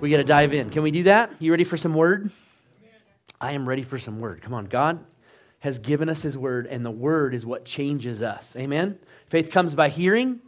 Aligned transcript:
We 0.00 0.10
got 0.10 0.16
to 0.16 0.24
dive 0.24 0.54
in. 0.54 0.70
Can 0.70 0.82
we 0.82 0.90
do 0.90 1.02
that? 1.02 1.30
You 1.40 1.50
ready 1.50 1.64
for 1.64 1.76
some 1.76 1.94
word? 1.94 2.30
I 3.38 3.52
am 3.52 3.68
ready 3.68 3.82
for 3.82 3.98
some 3.98 4.18
word. 4.18 4.40
Come 4.40 4.54
on. 4.54 4.64
God 4.64 5.04
has 5.58 5.78
given 5.78 6.08
us 6.08 6.22
his 6.22 6.38
word, 6.38 6.66
and 6.66 6.84
the 6.84 6.90
word 6.90 7.34
is 7.34 7.44
what 7.44 7.66
changes 7.66 8.22
us. 8.22 8.46
Amen? 8.56 8.98
Faith 9.28 9.50
comes 9.50 9.74
by 9.74 9.90
hearing, 9.90 10.40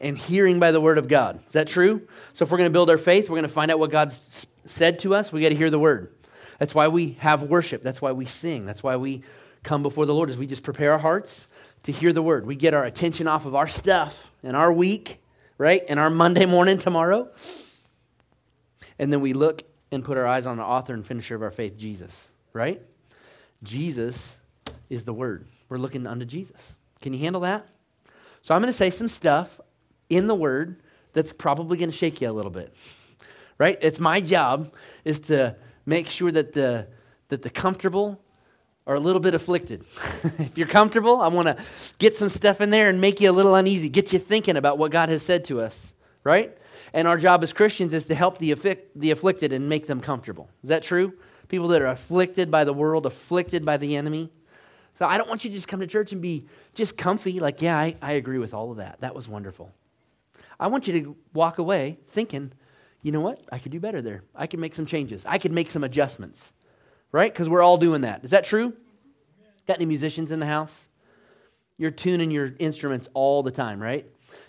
and 0.00 0.16
hearing 0.16 0.60
by 0.60 0.70
the 0.70 0.80
word 0.80 0.96
of 0.96 1.08
God. 1.08 1.40
Is 1.44 1.52
that 1.52 1.66
true? 1.66 2.06
So 2.34 2.44
if 2.44 2.52
we're 2.52 2.58
going 2.58 2.70
to 2.70 2.72
build 2.72 2.88
our 2.88 2.98
faith, 2.98 3.24
we're 3.28 3.36
going 3.36 3.42
to 3.42 3.48
find 3.48 3.72
out 3.72 3.80
what 3.80 3.90
God's 3.90 4.46
said 4.66 5.00
to 5.00 5.14
us, 5.14 5.32
we 5.32 5.40
got 5.40 5.48
to 5.48 5.56
hear 5.56 5.70
the 5.70 5.78
word. 5.78 6.14
That's 6.60 6.74
why 6.74 6.86
we 6.86 7.12
have 7.20 7.42
worship. 7.42 7.82
That's 7.82 8.00
why 8.00 8.12
we 8.12 8.26
sing. 8.26 8.64
That's 8.64 8.82
why 8.82 8.94
we 8.94 9.22
come 9.64 9.82
before 9.82 10.06
the 10.06 10.14
Lord, 10.14 10.30
as 10.30 10.38
we 10.38 10.46
just 10.46 10.62
prepare 10.62 10.92
our 10.92 10.98
hearts 10.98 11.48
to 11.82 11.90
hear 11.90 12.12
the 12.12 12.22
word. 12.22 12.46
We 12.46 12.54
get 12.54 12.74
our 12.74 12.84
attention 12.84 13.26
off 13.26 13.44
of 13.44 13.56
our 13.56 13.66
stuff 13.66 14.30
and 14.44 14.54
our 14.54 14.72
week, 14.72 15.20
right? 15.58 15.82
And 15.88 15.98
our 15.98 16.10
Monday 16.10 16.46
morning 16.46 16.78
tomorrow. 16.78 17.28
And 19.00 19.10
then 19.10 19.22
we 19.22 19.32
look 19.32 19.62
and 19.90 20.04
put 20.04 20.18
our 20.18 20.26
eyes 20.26 20.44
on 20.44 20.58
the 20.58 20.62
author 20.62 20.92
and 20.92 21.04
finisher 21.04 21.34
of 21.34 21.42
our 21.42 21.50
faith, 21.50 21.78
Jesus, 21.78 22.12
right? 22.52 22.82
Jesus 23.62 24.16
is 24.90 25.04
the 25.04 25.12
word. 25.14 25.46
We're 25.70 25.78
looking 25.78 26.06
unto 26.06 26.26
Jesus. 26.26 26.60
Can 27.00 27.14
you 27.14 27.18
handle 27.18 27.40
that? 27.40 27.66
So 28.42 28.54
I'm 28.54 28.60
going 28.60 28.70
to 28.70 28.76
say 28.76 28.90
some 28.90 29.08
stuff 29.08 29.58
in 30.10 30.26
the 30.26 30.34
word 30.34 30.82
that's 31.14 31.32
probably 31.32 31.78
going 31.78 31.90
to 31.90 31.96
shake 31.96 32.20
you 32.20 32.30
a 32.30 32.32
little 32.32 32.50
bit. 32.50 32.74
Right? 33.56 33.78
It's 33.80 33.98
my 33.98 34.20
job 34.20 34.74
is 35.06 35.18
to 35.20 35.56
make 35.86 36.08
sure 36.08 36.30
that 36.30 36.52
the 36.52 36.86
that 37.28 37.42
the 37.42 37.50
comfortable 37.50 38.20
are 38.86 38.96
a 38.96 39.00
little 39.00 39.20
bit 39.20 39.34
afflicted. 39.34 39.84
if 40.38 40.58
you're 40.58 40.66
comfortable, 40.66 41.22
I 41.22 41.28
want 41.28 41.48
to 41.48 41.56
get 41.98 42.16
some 42.16 42.28
stuff 42.28 42.60
in 42.60 42.68
there 42.68 42.90
and 42.90 43.00
make 43.00 43.20
you 43.20 43.30
a 43.30 43.32
little 43.32 43.54
uneasy, 43.54 43.88
get 43.88 44.12
you 44.12 44.18
thinking 44.18 44.56
about 44.56 44.76
what 44.76 44.90
God 44.90 45.08
has 45.08 45.22
said 45.22 45.46
to 45.46 45.60
us, 45.60 45.76
right? 46.22 46.56
And 46.92 47.06
our 47.06 47.16
job 47.16 47.42
as 47.42 47.52
Christians 47.52 47.94
is 47.94 48.04
to 48.06 48.14
help 48.14 48.38
the, 48.38 48.54
the 48.96 49.10
afflicted 49.10 49.52
and 49.52 49.68
make 49.68 49.86
them 49.86 50.00
comfortable. 50.00 50.48
Is 50.62 50.68
that 50.70 50.82
true? 50.82 51.12
People 51.48 51.68
that 51.68 51.82
are 51.82 51.88
afflicted 51.88 52.50
by 52.50 52.64
the 52.64 52.72
world, 52.72 53.06
afflicted 53.06 53.64
by 53.64 53.76
the 53.76 53.96
enemy. 53.96 54.30
So 54.98 55.06
I 55.06 55.16
don't 55.18 55.28
want 55.28 55.44
you 55.44 55.50
to 55.50 55.56
just 55.56 55.68
come 55.68 55.80
to 55.80 55.86
church 55.86 56.12
and 56.12 56.20
be 56.20 56.46
just 56.74 56.96
comfy, 56.96 57.40
like, 57.40 57.62
yeah, 57.62 57.78
I, 57.78 57.96
I 58.02 58.12
agree 58.12 58.38
with 58.38 58.52
all 58.52 58.70
of 58.70 58.76
that. 58.78 59.00
That 59.00 59.14
was 59.14 59.26
wonderful. 59.28 59.72
I 60.58 60.66
want 60.66 60.86
you 60.86 61.00
to 61.00 61.16
walk 61.32 61.58
away 61.58 61.98
thinking, 62.10 62.52
you 63.02 63.12
know 63.12 63.20
what? 63.20 63.40
I 63.50 63.58
could 63.58 63.72
do 63.72 63.80
better 63.80 64.02
there. 64.02 64.22
I 64.34 64.46
could 64.46 64.60
make 64.60 64.74
some 64.74 64.84
changes. 64.84 65.22
I 65.24 65.38
could 65.38 65.52
make 65.52 65.70
some 65.70 65.84
adjustments, 65.84 66.52
right? 67.12 67.32
Because 67.32 67.48
we're 67.48 67.62
all 67.62 67.78
doing 67.78 68.02
that. 68.02 68.24
Is 68.24 68.30
that 68.32 68.44
true? 68.44 68.74
Got 69.66 69.78
any 69.78 69.86
musicians 69.86 70.32
in 70.32 70.38
the 70.38 70.46
house? 70.46 70.88
You're 71.78 71.90
tuning 71.90 72.30
your 72.30 72.50
instruments 72.58 73.08
all 73.14 73.42
the 73.42 73.50
time, 73.50 73.80
right? 73.80 74.04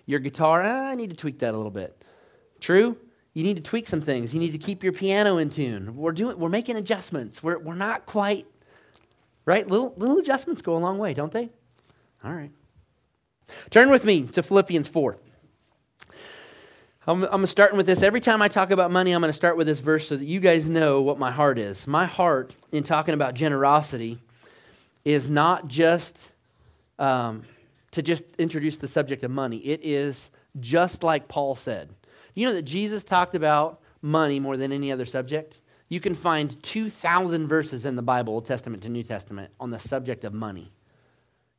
Your 0.05 0.19
guitar, 0.19 0.63
ah, 0.65 0.89
I 0.89 0.95
need 0.95 1.11
to 1.11 1.15
tweak 1.15 1.39
that 1.39 1.53
a 1.53 1.57
little 1.57 1.71
bit. 1.71 2.03
True? 2.61 2.95
You 3.33 3.43
need 3.43 3.57
to 3.57 3.61
tweak 3.61 3.87
some 3.87 4.01
things. 4.01 4.33
You 4.33 4.39
need 4.39 4.51
to 4.51 4.57
keep 4.57 4.83
your 4.83 4.93
piano 4.93 5.37
in 5.37 5.49
tune. 5.49 5.97
We're 5.97 6.11
doing 6.13 6.39
we're 6.39 6.49
making 6.49 6.77
adjustments. 6.77 7.43
We're 7.43 7.59
we're 7.59 7.75
not 7.75 8.05
quite 8.05 8.45
right? 9.45 9.67
Little 9.67 9.93
little 9.97 10.19
adjustments 10.19 10.61
go 10.61 10.77
a 10.77 10.79
long 10.79 10.97
way, 10.97 11.13
don't 11.13 11.33
they? 11.33 11.49
All 12.23 12.33
right. 12.33 12.51
Turn 13.69 13.89
with 13.89 14.05
me 14.05 14.23
to 14.27 14.43
Philippians 14.43 14.87
4. 14.87 15.17
I'm, 17.07 17.23
I'm 17.23 17.45
starting 17.47 17.77
with 17.77 17.87
this. 17.87 18.03
Every 18.03 18.21
time 18.21 18.41
I 18.41 18.47
talk 18.47 18.69
about 18.69 18.91
money, 18.91 19.11
I'm 19.11 19.21
going 19.21 19.31
to 19.31 19.35
start 19.35 19.57
with 19.57 19.65
this 19.65 19.79
verse 19.79 20.07
so 20.07 20.15
that 20.15 20.23
you 20.23 20.39
guys 20.39 20.67
know 20.67 21.01
what 21.01 21.17
my 21.17 21.31
heart 21.31 21.57
is. 21.57 21.87
My 21.87 22.05
heart 22.05 22.53
in 22.71 22.83
talking 22.83 23.15
about 23.15 23.33
generosity 23.33 24.19
is 25.03 25.29
not 25.29 25.67
just 25.67 26.15
um, 26.99 27.43
to 27.91 28.03
just 28.03 28.23
introduce 28.37 28.77
the 28.77 28.87
subject 28.87 29.23
of 29.23 29.31
money. 29.31 29.57
It 29.57 29.81
is 29.83 30.29
just 30.59 31.01
like 31.01 31.27
Paul 31.27 31.55
said. 31.55 31.89
You 32.33 32.47
know 32.47 32.53
that 32.53 32.63
Jesus 32.63 33.03
talked 33.03 33.35
about 33.35 33.81
money 34.01 34.39
more 34.39 34.57
than 34.57 34.71
any 34.71 34.91
other 34.91 35.05
subject? 35.05 35.61
You 35.89 35.99
can 35.99 36.15
find 36.15 36.61
2,000 36.63 37.47
verses 37.47 37.85
in 37.85 37.95
the 37.95 38.01
Bible, 38.01 38.33
Old 38.33 38.45
Testament 38.45 38.81
to 38.83 38.89
New 38.89 39.03
Testament, 39.03 39.51
on 39.59 39.69
the 39.71 39.79
subject 39.79 40.23
of 40.23 40.33
money. 40.33 40.71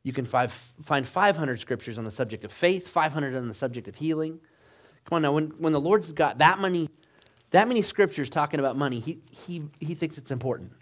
You 0.05 0.13
can 0.13 0.25
find, 0.25 0.51
find 0.85 1.07
500 1.07 1.61
scriptures 1.61 1.99
on 1.99 2.05
the 2.05 2.11
subject 2.11 2.45
of 2.45 2.53
faith, 2.53 2.89
500 2.89 3.35
on 3.35 3.47
the 3.47 3.55
subject 3.55 3.89
of 3.89 3.95
healing. 3.95 4.41
Come 5.05 5.17
on 5.17 5.23
now, 5.23 5.33
when, 5.33 5.49
when 5.59 5.73
the 5.73 5.81
Lord's 5.81 6.11
got 6.13 6.39
that 6.39 6.61
many, 6.61 6.89
that 7.51 7.69
many 7.69 7.83
scriptures 7.83 8.31
talking 8.31 8.59
about 8.59 8.77
money, 8.77 9.01
he, 9.01 9.21
he, 9.31 9.65
he 9.81 9.95
thinks 9.95 10.17
it's 10.19 10.31
important. 10.31 10.73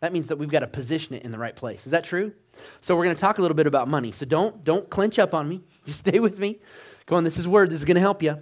That 0.00 0.12
means 0.12 0.28
that 0.28 0.36
we've 0.36 0.50
got 0.50 0.60
to 0.60 0.66
position 0.66 1.14
it 1.14 1.24
in 1.24 1.30
the 1.30 1.38
right 1.38 1.54
place. 1.54 1.84
Is 1.84 1.92
that 1.92 2.04
true? 2.04 2.32
So 2.80 2.96
we're 2.96 3.04
going 3.04 3.14
to 3.14 3.20
talk 3.20 3.38
a 3.38 3.42
little 3.42 3.56
bit 3.56 3.66
about 3.66 3.88
money. 3.88 4.12
So 4.12 4.24
don't, 4.24 4.64
don't 4.64 4.88
clench 4.88 5.18
up 5.18 5.34
on 5.34 5.48
me. 5.48 5.60
Just 5.86 5.98
stay 6.00 6.18
with 6.18 6.38
me. 6.38 6.60
Come 7.06 7.18
on, 7.18 7.24
this 7.24 7.36
is 7.36 7.46
word. 7.46 7.70
This 7.70 7.80
is 7.80 7.84
going 7.84 7.96
to 7.96 8.00
help 8.00 8.22
you. 8.22 8.38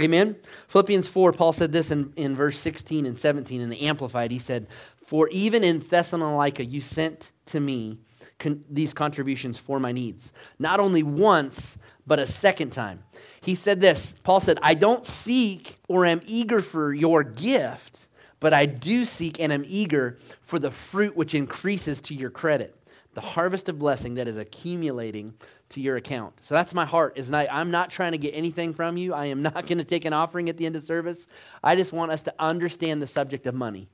Amen. 0.00 0.36
Philippians 0.68 1.08
4, 1.08 1.32
Paul 1.32 1.52
said 1.52 1.72
this 1.72 1.90
in, 1.90 2.12
in 2.16 2.34
verse 2.34 2.58
16 2.58 3.06
and 3.06 3.18
17 3.18 3.60
in 3.60 3.68
the 3.68 3.82
Amplified. 3.82 4.30
He 4.30 4.38
said, 4.38 4.66
For 5.06 5.28
even 5.28 5.62
in 5.62 5.80
Thessalonica 5.80 6.64
you 6.64 6.80
sent 6.80 7.30
to 7.46 7.60
me 7.60 7.98
con- 8.38 8.64
these 8.70 8.94
contributions 8.94 9.58
for 9.58 9.78
my 9.78 9.92
needs, 9.92 10.32
not 10.58 10.80
only 10.80 11.02
once, 11.02 11.76
but 12.06 12.18
a 12.18 12.26
second 12.26 12.70
time. 12.70 13.02
He 13.42 13.54
said 13.54 13.80
this 13.80 14.14
Paul 14.24 14.40
said, 14.40 14.58
I 14.62 14.74
don't 14.74 15.04
seek 15.06 15.76
or 15.88 16.06
am 16.06 16.22
eager 16.24 16.62
for 16.62 16.94
your 16.94 17.22
gift, 17.22 17.98
but 18.40 18.54
I 18.54 18.66
do 18.66 19.04
seek 19.04 19.38
and 19.38 19.52
am 19.52 19.64
eager 19.66 20.18
for 20.42 20.58
the 20.58 20.70
fruit 20.70 21.16
which 21.16 21.34
increases 21.34 22.00
to 22.02 22.14
your 22.14 22.30
credit, 22.30 22.74
the 23.20 23.26
harvest 23.26 23.68
of 23.68 23.78
blessing 23.78 24.14
that 24.14 24.26
is 24.26 24.38
accumulating 24.38 25.34
to 25.68 25.80
your 25.82 25.96
account. 25.96 26.32
So 26.42 26.54
that's 26.54 26.72
my 26.72 26.86
heart. 26.86 27.18
Is 27.18 27.28
not, 27.28 27.48
I'm 27.52 27.70
not 27.70 27.90
trying 27.90 28.12
to 28.12 28.18
get 28.18 28.30
anything 28.30 28.72
from 28.72 28.96
you. 28.96 29.12
I 29.12 29.26
am 29.26 29.42
not 29.50 29.66
going 29.66 29.76
to 29.76 29.84
take 29.84 30.06
an 30.06 30.14
offering 30.14 30.48
at 30.48 30.56
the 30.56 30.64
end 30.64 30.74
of 30.74 30.84
service. 30.84 31.18
I 31.62 31.76
just 31.76 31.92
want 31.92 32.12
us 32.12 32.22
to 32.22 32.34
understand 32.38 33.02
the 33.02 33.06
subject 33.06 33.46
of 33.46 33.54
money. 33.54 33.88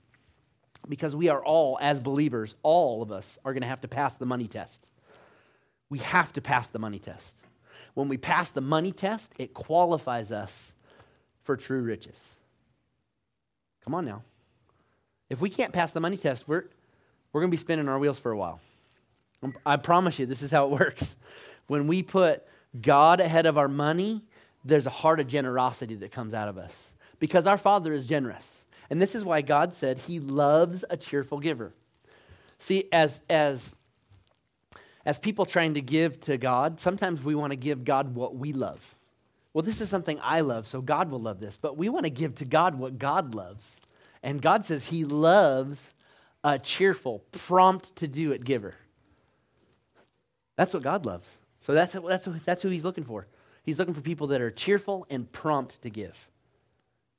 Because 0.88 1.16
we 1.16 1.28
are 1.28 1.44
all, 1.44 1.76
as 1.81 1.98
believers, 1.98 2.54
all 2.62 3.03
of 3.03 3.10
us 3.10 3.26
are 3.44 3.53
going 3.53 3.62
to 3.62 3.66
have 3.66 3.81
to 3.81 3.88
pass 3.88 4.14
the 4.14 4.26
money 4.26 4.47
test. 4.47 4.87
We 5.91 5.98
have 5.98 6.32
to 6.34 6.41
pass 6.41 6.69
the 6.69 6.78
money 6.78 7.00
test. 7.00 7.32
When 7.94 8.08
we 8.08 8.19
pass 8.19 8.50
the 8.50 8.60
money 8.60 8.93
test, 8.93 9.28
it 9.38 9.54
qualifies 9.54 10.31
us 10.31 10.53
for 11.43 11.56
true 11.56 11.82
riches. 11.82 12.16
Come 13.82 13.94
on 13.94 14.04
now. 14.04 14.22
If 15.28 15.41
we 15.41 15.50
can't 15.50 15.72
pass 15.72 15.91
the 15.91 16.00
money 16.00 16.16
test, 16.16 16.47
we're, 16.47 16.66
we're 17.32 17.41
going 17.41 17.50
to 17.50 17.56
be 17.56 17.60
spinning 17.60 17.88
our 17.88 17.98
wheels 17.98 18.20
for 18.20 18.31
a 18.31 18.37
while. 18.37 18.60
I 19.64 19.76
promise 19.76 20.19
you, 20.19 20.26
this 20.26 20.42
is 20.42 20.50
how 20.50 20.64
it 20.66 20.70
works. 20.80 21.16
When 21.66 21.86
we 21.86 22.02
put 22.02 22.44
God 22.80 23.20
ahead 23.20 23.47
of 23.47 23.58
our 23.58 23.69
money, 23.69 24.22
there's 24.64 24.86
a 24.86 24.91
heart 24.91 25.20
of 25.20 25.28
generosity 25.28 25.94
that 25.97 26.12
comes 26.12 26.34
out 26.34 26.48
of 26.48 26.58
us 26.58 26.72
because 27.19 27.46
our 27.46 27.58
Father 27.58 27.92
is 27.92 28.06
generous. 28.06 28.44
And 28.91 29.00
this 29.00 29.14
is 29.14 29.25
why 29.25 29.41
God 29.42 29.75
said 29.75 29.98
he 29.98 30.20
loves 30.20 30.84
a 30.91 30.96
cheerful 30.96 31.41
giver. 31.41 31.72
See, 32.58 32.88
as, 32.92 33.20
as, 33.28 33.60
as 35.04 35.19
people 35.19 35.44
trying 35.44 35.75
to 35.75 35.80
give 35.80 36.20
to 36.22 36.38
God, 36.38 36.80
sometimes 36.80 37.22
we 37.22 37.34
want 37.34 37.50
to 37.50 37.56
give 37.56 37.84
God 37.84 38.14
what 38.14 38.36
we 38.36 38.52
love. 38.52 38.80
Well, 39.52 39.62
this 39.62 39.80
is 39.80 39.88
something 39.88 40.19
I 40.22 40.41
love, 40.41 40.69
so 40.69 40.80
God 40.80 41.10
will 41.10 41.20
love 41.20 41.41
this. 41.41 41.56
But 41.60 41.76
we 41.76 41.88
want 41.88 42.04
to 42.04 42.10
give 42.10 42.36
to 42.36 42.44
God 42.44 42.78
what 42.78 42.98
God 42.98 43.34
loves. 43.34 43.64
And 44.22 44.41
God 44.41 44.64
says 44.64 44.84
he 44.84 45.04
loves 45.04 45.78
a 46.44 46.58
cheerful, 46.58 47.25
prompt 47.32 47.96
to 47.96 48.06
do 48.06 48.32
it 48.32 48.44
giver. 48.44 48.75
That's 50.56 50.75
what 50.75 50.83
God 50.83 51.06
loves. 51.06 51.27
So 51.61 51.75
that's, 51.75 51.93
that's, 51.93 52.28
that's 52.44 52.62
who 52.62 52.69
he's 52.69 52.84
looking 52.84 53.05
for. 53.05 53.27
He's 53.62 53.78
looking 53.78 53.94
for 53.94 54.00
people 54.00 54.28
that 54.28 54.41
are 54.41 54.50
cheerful 54.50 55.06
and 55.11 55.31
prompt 55.31 55.83
to 55.83 55.91
give. 55.91 56.17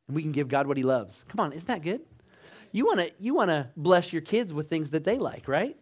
And 0.07 0.15
we 0.15 0.21
can 0.21 0.31
give 0.31 0.47
God 0.47 0.67
what 0.67 0.77
he 0.77 0.83
loves. 0.83 1.13
Come 1.29 1.39
on, 1.41 1.51
isn't 1.51 1.67
that 1.67 1.81
good? 1.81 2.01
You 2.71 2.85
want 2.85 2.99
to 2.99 3.11
you 3.19 3.33
wanna 3.33 3.71
bless 3.75 4.11
your 4.11 4.21
kids 4.21 4.53
with 4.53 4.69
things 4.69 4.89
that 4.91 5.03
they 5.03 5.17
like, 5.17 5.47
right? 5.47 5.77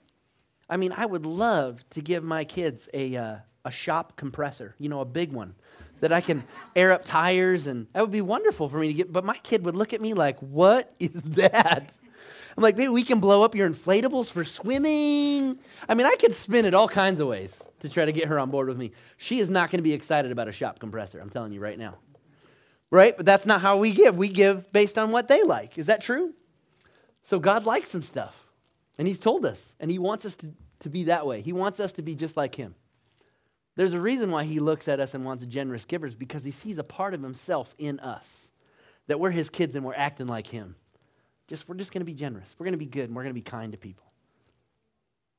I 0.69 0.78
mean, 0.78 0.92
I 0.96 1.06
would 1.06 1.25
love 1.25 1.80
to 1.92 2.02
give 2.02 2.24
my 2.24 2.44
kids 2.44 2.88
a, 2.94 3.16
uh, 3.16 3.36
a 3.66 3.72
shop 3.72 4.16
compressor, 4.16 4.75
you 4.80 4.90
know, 4.90 5.01
a 5.01 5.06
big 5.06 5.31
one 5.31 5.54
that 6.01 6.12
I 6.12 6.22
can 6.22 6.44
air 6.75 6.92
up 6.92 7.06
tires, 7.06 7.68
and 7.68 7.88
that 7.94 8.01
would 8.01 8.12
be 8.12 8.22
wonderful 8.22 8.69
for 8.69 8.78
me 8.78 8.88
to 8.88 8.94
get. 8.94 9.13
But 9.13 9.24
my 9.25 9.38
kid 9.38 9.63
would 9.66 9.75
look 9.75 9.94
at 9.94 10.01
me 10.01 10.13
like, 10.13 10.40
What 10.40 10.94
is 11.00 11.12
that? 11.13 11.92
I'm 12.57 12.63
like, 12.63 12.78
maybe 12.78 12.90
we 12.90 13.04
can 13.04 13.19
blow 13.19 13.44
up 13.44 13.54
your 13.54 13.69
inflatables 13.69 14.28
for 14.28 14.46
swimming. 14.46 15.60
I 15.90 15.94
mean, 15.94 16.07
I 16.07 16.16
could 16.16 16.34
spin 16.34 16.66
it 16.66 16.74
all 16.74 16.88
kinds 16.88 17.19
of 17.19 17.28
ways 17.28 17.52
to 17.81 17.90
try 17.90 18.06
to 18.06 18.13
get 18.13 18.28
her 18.30 18.40
on 18.40 18.50
board 18.50 18.69
with 18.69 18.78
me. 18.78 18.92
She 19.18 19.40
is 19.40 19.50
not 19.50 19.72
going 19.72 19.80
to 19.80 19.84
be 19.84 19.94
excited 19.94 20.31
about 20.31 20.48
a 20.48 20.54
shop 20.54 20.80
compressor, 20.80 21.19
I'm 21.19 21.30
telling 21.30 21.52
you 21.52 21.60
right 21.60 21.78
now. 21.78 21.96
Right? 22.92 23.16
But 23.18 23.25
that's 23.25 23.46
not 23.46 23.62
how 23.62 23.78
we 23.78 23.92
give. 23.92 24.16
We 24.16 24.30
give 24.30 24.72
based 24.72 24.98
on 24.98 25.12
what 25.12 25.28
they 25.28 25.44
like. 25.44 25.78
Is 25.78 25.88
that 25.88 26.02
true? 26.02 26.34
So 27.24 27.40
God 27.40 27.66
likes 27.66 27.90
some 27.90 28.04
stuff. 28.04 28.36
And 28.98 29.06
He's 29.06 29.19
told 29.19 29.46
us. 29.46 29.60
And 29.81 29.92
He 29.92 30.00
wants 30.00 30.25
us 30.25 30.36
to, 30.38 30.48
to 30.81 30.90
be 30.90 31.06
that 31.06 31.28
way. 31.28 31.42
He 31.42 31.51
wants 31.51 31.81
us 31.81 31.92
to 31.94 32.01
be 32.01 32.16
just 32.16 32.38
like 32.38 32.56
Him. 32.56 32.74
There's 33.75 33.94
a 33.94 34.00
reason 34.00 34.31
why 34.31 34.46
He 34.46 34.62
looks 34.62 34.88
at 34.88 35.01
us 35.01 35.13
and 35.13 35.25
wants 35.25 35.46
generous 35.46 35.84
givers 35.84 36.16
because 36.16 36.46
He 36.46 36.51
sees 36.51 36.78
a 36.78 36.84
part 36.84 37.13
of 37.13 37.22
Himself 37.22 37.74
in 37.78 38.00
us. 38.00 38.25
That 39.08 39.19
we're 39.19 39.31
His 39.31 39.50
kids 39.50 39.75
and 39.75 39.84
we're 39.84 39.94
acting 39.94 40.28
like 40.28 40.48
Him. 40.48 40.75
Just 41.47 41.68
we're 41.69 41.75
just 41.75 41.92
going 41.92 42.01
to 42.01 42.06
be 42.06 42.13
generous. 42.13 42.47
We're 42.57 42.65
going 42.65 42.74
to 42.74 42.77
be 42.77 42.86
good 42.86 43.06
and 43.06 43.15
we're 43.15 43.24
going 43.24 43.33
to 43.36 43.39
be 43.39 43.50
kind 43.50 43.71
to 43.71 43.77
people. 43.77 44.06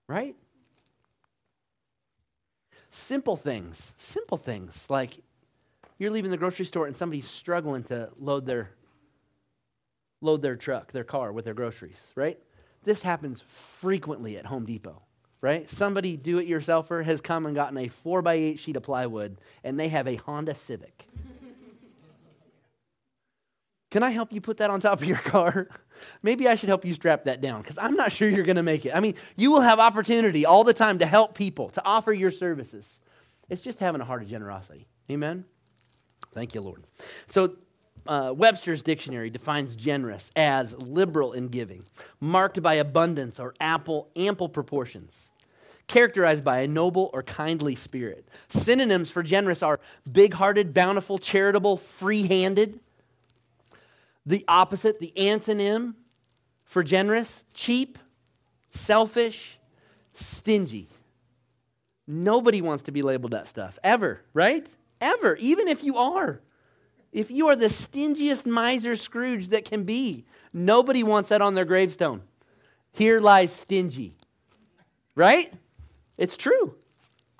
Right? 0.08 0.36
Simple 2.90 3.36
things. 3.36 3.76
Simple 3.98 4.38
things 4.38 4.72
like 4.88 5.18
you're 5.98 6.10
leaving 6.10 6.30
the 6.30 6.36
grocery 6.36 6.64
store 6.64 6.86
and 6.86 6.96
somebody's 6.96 7.28
struggling 7.28 7.82
to 7.84 8.10
load 8.18 8.46
their 8.46 8.70
load 10.22 10.42
their 10.42 10.56
truck, 10.56 10.92
their 10.92 11.04
car 11.04 11.32
with 11.32 11.44
their 11.44 11.54
groceries, 11.54 11.98
right? 12.14 12.38
This 12.84 13.02
happens 13.02 13.42
frequently 13.80 14.38
at 14.38 14.46
Home 14.46 14.64
Depot, 14.64 15.02
right? 15.40 15.68
Somebody 15.70 16.16
do 16.16 16.38
it 16.38 16.48
yourselfer 16.48 17.04
has 17.04 17.20
come 17.20 17.46
and 17.46 17.54
gotten 17.54 17.76
a 17.78 17.88
4 17.88 18.22
by 18.22 18.34
8 18.34 18.58
sheet 18.58 18.76
of 18.76 18.82
plywood 18.82 19.36
and 19.62 19.78
they 19.78 19.88
have 19.88 20.08
a 20.08 20.16
Honda 20.16 20.54
Civic. 20.54 21.06
Can 23.96 24.02
I 24.02 24.10
help 24.10 24.30
you 24.30 24.42
put 24.42 24.58
that 24.58 24.68
on 24.68 24.78
top 24.78 25.00
of 25.00 25.08
your 25.08 25.16
car? 25.24 25.68
Maybe 26.22 26.46
I 26.48 26.54
should 26.54 26.68
help 26.68 26.84
you 26.84 26.92
strap 26.92 27.24
that 27.24 27.40
down 27.40 27.62
because 27.62 27.78
I'm 27.78 27.94
not 27.94 28.12
sure 28.12 28.28
you're 28.28 28.44
going 28.44 28.56
to 28.56 28.62
make 28.62 28.84
it. 28.84 28.94
I 28.94 29.00
mean, 29.00 29.14
you 29.36 29.50
will 29.50 29.62
have 29.62 29.78
opportunity 29.78 30.44
all 30.44 30.64
the 30.64 30.74
time 30.74 30.98
to 30.98 31.06
help 31.06 31.34
people, 31.34 31.70
to 31.70 31.82
offer 31.82 32.12
your 32.12 32.30
services. 32.30 32.84
It's 33.48 33.62
just 33.62 33.78
having 33.78 34.02
a 34.02 34.04
heart 34.04 34.20
of 34.20 34.28
generosity. 34.28 34.86
Amen? 35.10 35.46
Thank 36.34 36.54
you, 36.54 36.60
Lord. 36.60 36.84
So, 37.28 37.56
uh, 38.06 38.34
Webster's 38.36 38.82
dictionary 38.82 39.30
defines 39.30 39.74
generous 39.74 40.30
as 40.36 40.74
liberal 40.74 41.32
in 41.32 41.48
giving, 41.48 41.82
marked 42.20 42.60
by 42.60 42.74
abundance 42.74 43.40
or 43.40 43.54
ample, 43.60 44.10
ample 44.14 44.50
proportions, 44.50 45.14
characterized 45.86 46.44
by 46.44 46.58
a 46.58 46.68
noble 46.68 47.08
or 47.14 47.22
kindly 47.22 47.74
spirit. 47.74 48.28
Synonyms 48.50 49.08
for 49.08 49.22
generous 49.22 49.62
are 49.62 49.80
big 50.12 50.34
hearted, 50.34 50.74
bountiful, 50.74 51.18
charitable, 51.18 51.78
free 51.78 52.26
handed. 52.26 52.78
The 54.26 54.44
opposite, 54.48 54.98
the 54.98 55.12
antonym 55.16 55.94
for 56.64 56.82
generous, 56.82 57.44
cheap, 57.54 57.98
selfish, 58.72 59.58
stingy. 60.14 60.88
Nobody 62.06 62.60
wants 62.60 62.84
to 62.84 62.92
be 62.92 63.02
labeled 63.02 63.32
that 63.32 63.46
stuff, 63.46 63.78
ever, 63.82 64.20
right? 64.34 64.66
Ever, 65.00 65.36
even 65.36 65.68
if 65.68 65.82
you 65.82 65.96
are. 65.98 66.40
If 67.12 67.30
you 67.30 67.48
are 67.48 67.56
the 67.56 67.68
stingiest 67.68 68.46
miser 68.46 68.96
Scrooge 68.96 69.48
that 69.48 69.64
can 69.64 69.84
be, 69.84 70.24
nobody 70.52 71.02
wants 71.02 71.30
that 71.30 71.40
on 71.40 71.54
their 71.54 71.64
gravestone. 71.64 72.22
Here 72.92 73.20
lies 73.20 73.52
stingy. 73.52 74.16
Right? 75.14 75.52
It's 76.18 76.36
true. 76.36 76.74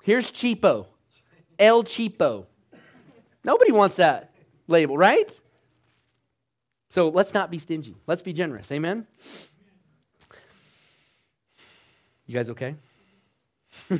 Here's 0.03 0.31
cheapo. 0.31 0.87
El 1.59 1.83
cheapo. 1.83 2.45
Nobody 3.43 3.71
wants 3.71 3.97
that 3.97 4.31
label, 4.67 4.97
right? 4.97 5.29
So 6.89 7.09
let's 7.09 7.33
not 7.33 7.51
be 7.51 7.59
stingy. 7.59 7.95
Let's 8.07 8.21
be 8.21 8.33
generous. 8.33 8.71
Amen? 8.71 9.05
You 12.25 12.33
guys 12.33 12.49
okay? 12.49 12.75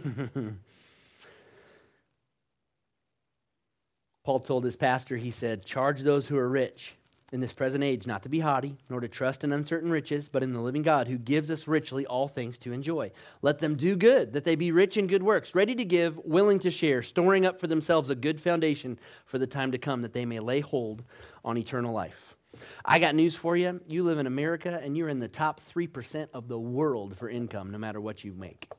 Paul 4.24 4.40
told 4.42 4.66
his 4.66 4.76
pastor, 4.76 5.16
he 5.16 5.32
said, 5.32 5.64
Charge 5.66 6.02
those 6.02 6.28
who 6.28 6.38
are 6.38 6.50
rich 6.50 6.94
in 7.34 7.40
this 7.42 7.54
present 7.54 7.84
age 7.84 8.08
not 8.08 8.24
to 8.24 8.30
be 8.30 8.40
haughty, 8.40 8.78
nor 8.90 9.00
to 9.02 9.08
trust 9.08 9.44
in 9.44 9.52
uncertain 9.52 9.92
riches, 9.92 10.30
but 10.30 10.44
in 10.44 10.54
the 10.54 10.60
living 10.60 10.82
God 10.82 11.08
who 11.08 11.18
gives 11.18 11.50
us 11.50 11.68
richly 11.68 12.06
all 12.06 12.28
things 12.28 12.58
to 12.60 12.72
enjoy. 12.72 13.12
Let 13.42 13.60
them 13.60 13.76
do 13.76 13.96
good, 13.96 14.34
that 14.34 14.46
they 14.46 14.56
be 14.56 14.72
rich 14.72 14.98
in 14.98 15.08
good 15.08 15.24
works, 15.24 15.56
ready 15.56 15.76
to 15.76 15.86
give, 15.86 16.18
willing 16.26 16.60
to 16.60 16.72
share, 16.72 17.04
storing 17.04 17.46
up 17.46 17.60
for 17.60 17.68
themselves 17.68 18.10
a 18.10 18.16
good 18.16 18.40
foundation 18.40 18.98
for 19.26 19.40
the 19.40 19.48
time 19.48 19.72
to 19.74 19.78
come, 19.78 20.02
that 20.02 20.14
they 20.14 20.26
may 20.26 20.40
lay 20.40 20.62
hold 20.62 21.04
on 21.44 21.58
eternal 21.58 21.94
life. 21.94 22.37
I 22.86 23.00
got 23.00 23.16
news 23.16 23.36
for 23.36 23.58
you. 23.58 23.82
You 23.88 24.04
live 24.04 24.20
in 24.20 24.28
America 24.28 24.80
and 24.82 24.96
you're 24.96 25.10
in 25.10 25.20
the 25.20 25.28
top 25.28 25.62
3% 25.76 26.28
of 26.34 26.48
the 26.48 26.60
world 26.60 27.18
for 27.18 27.30
income, 27.30 27.72
no 27.72 27.78
matter 27.78 28.02
what 28.02 28.24
you 28.24 28.34
make. 28.34 28.70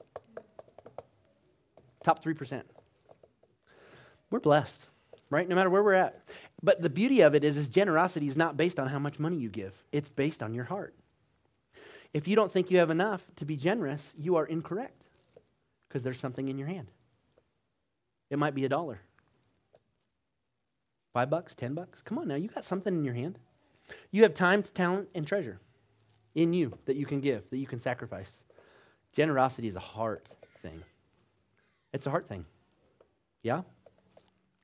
Top 2.02 2.24
3%. 2.24 2.62
We're 4.30 4.40
blessed 4.40 4.80
right? 5.30 5.48
No 5.48 5.54
matter 5.54 5.70
where 5.70 5.82
we're 5.82 5.94
at. 5.94 6.22
But 6.62 6.82
the 6.82 6.90
beauty 6.90 7.20
of 7.20 7.34
it 7.34 7.44
is, 7.44 7.56
is 7.56 7.68
generosity 7.68 8.28
is 8.28 8.36
not 8.36 8.56
based 8.56 8.78
on 8.78 8.88
how 8.88 8.98
much 8.98 9.18
money 9.18 9.36
you 9.36 9.48
give. 9.48 9.74
It's 9.92 10.08
based 10.10 10.42
on 10.42 10.54
your 10.54 10.64
heart. 10.64 10.94
If 12.14 12.26
you 12.26 12.36
don't 12.36 12.50
think 12.50 12.70
you 12.70 12.78
have 12.78 12.90
enough 12.90 13.22
to 13.36 13.44
be 13.44 13.56
generous, 13.56 14.00
you 14.16 14.36
are 14.36 14.46
incorrect 14.46 15.02
because 15.88 16.02
there's 16.02 16.18
something 16.18 16.48
in 16.48 16.56
your 16.58 16.68
hand. 16.68 16.88
It 18.30 18.38
might 18.38 18.54
be 18.54 18.64
a 18.64 18.68
dollar. 18.68 19.00
Five 21.12 21.30
bucks, 21.30 21.54
ten 21.54 21.74
bucks. 21.74 22.00
Come 22.02 22.18
on 22.18 22.28
now, 22.28 22.34
you 22.34 22.48
got 22.48 22.64
something 22.64 22.94
in 22.94 23.04
your 23.04 23.14
hand. 23.14 23.38
You 24.10 24.22
have 24.22 24.34
time, 24.34 24.62
talent, 24.74 25.08
and 25.14 25.26
treasure 25.26 25.58
in 26.34 26.52
you 26.52 26.76
that 26.86 26.96
you 26.96 27.06
can 27.06 27.20
give, 27.20 27.48
that 27.50 27.58
you 27.58 27.66
can 27.66 27.80
sacrifice. 27.80 28.30
Generosity 29.14 29.68
is 29.68 29.76
a 29.76 29.80
heart 29.80 30.26
thing. 30.62 30.82
It's 31.92 32.06
a 32.06 32.10
heart 32.10 32.28
thing. 32.28 32.44
Yeah? 33.42 33.62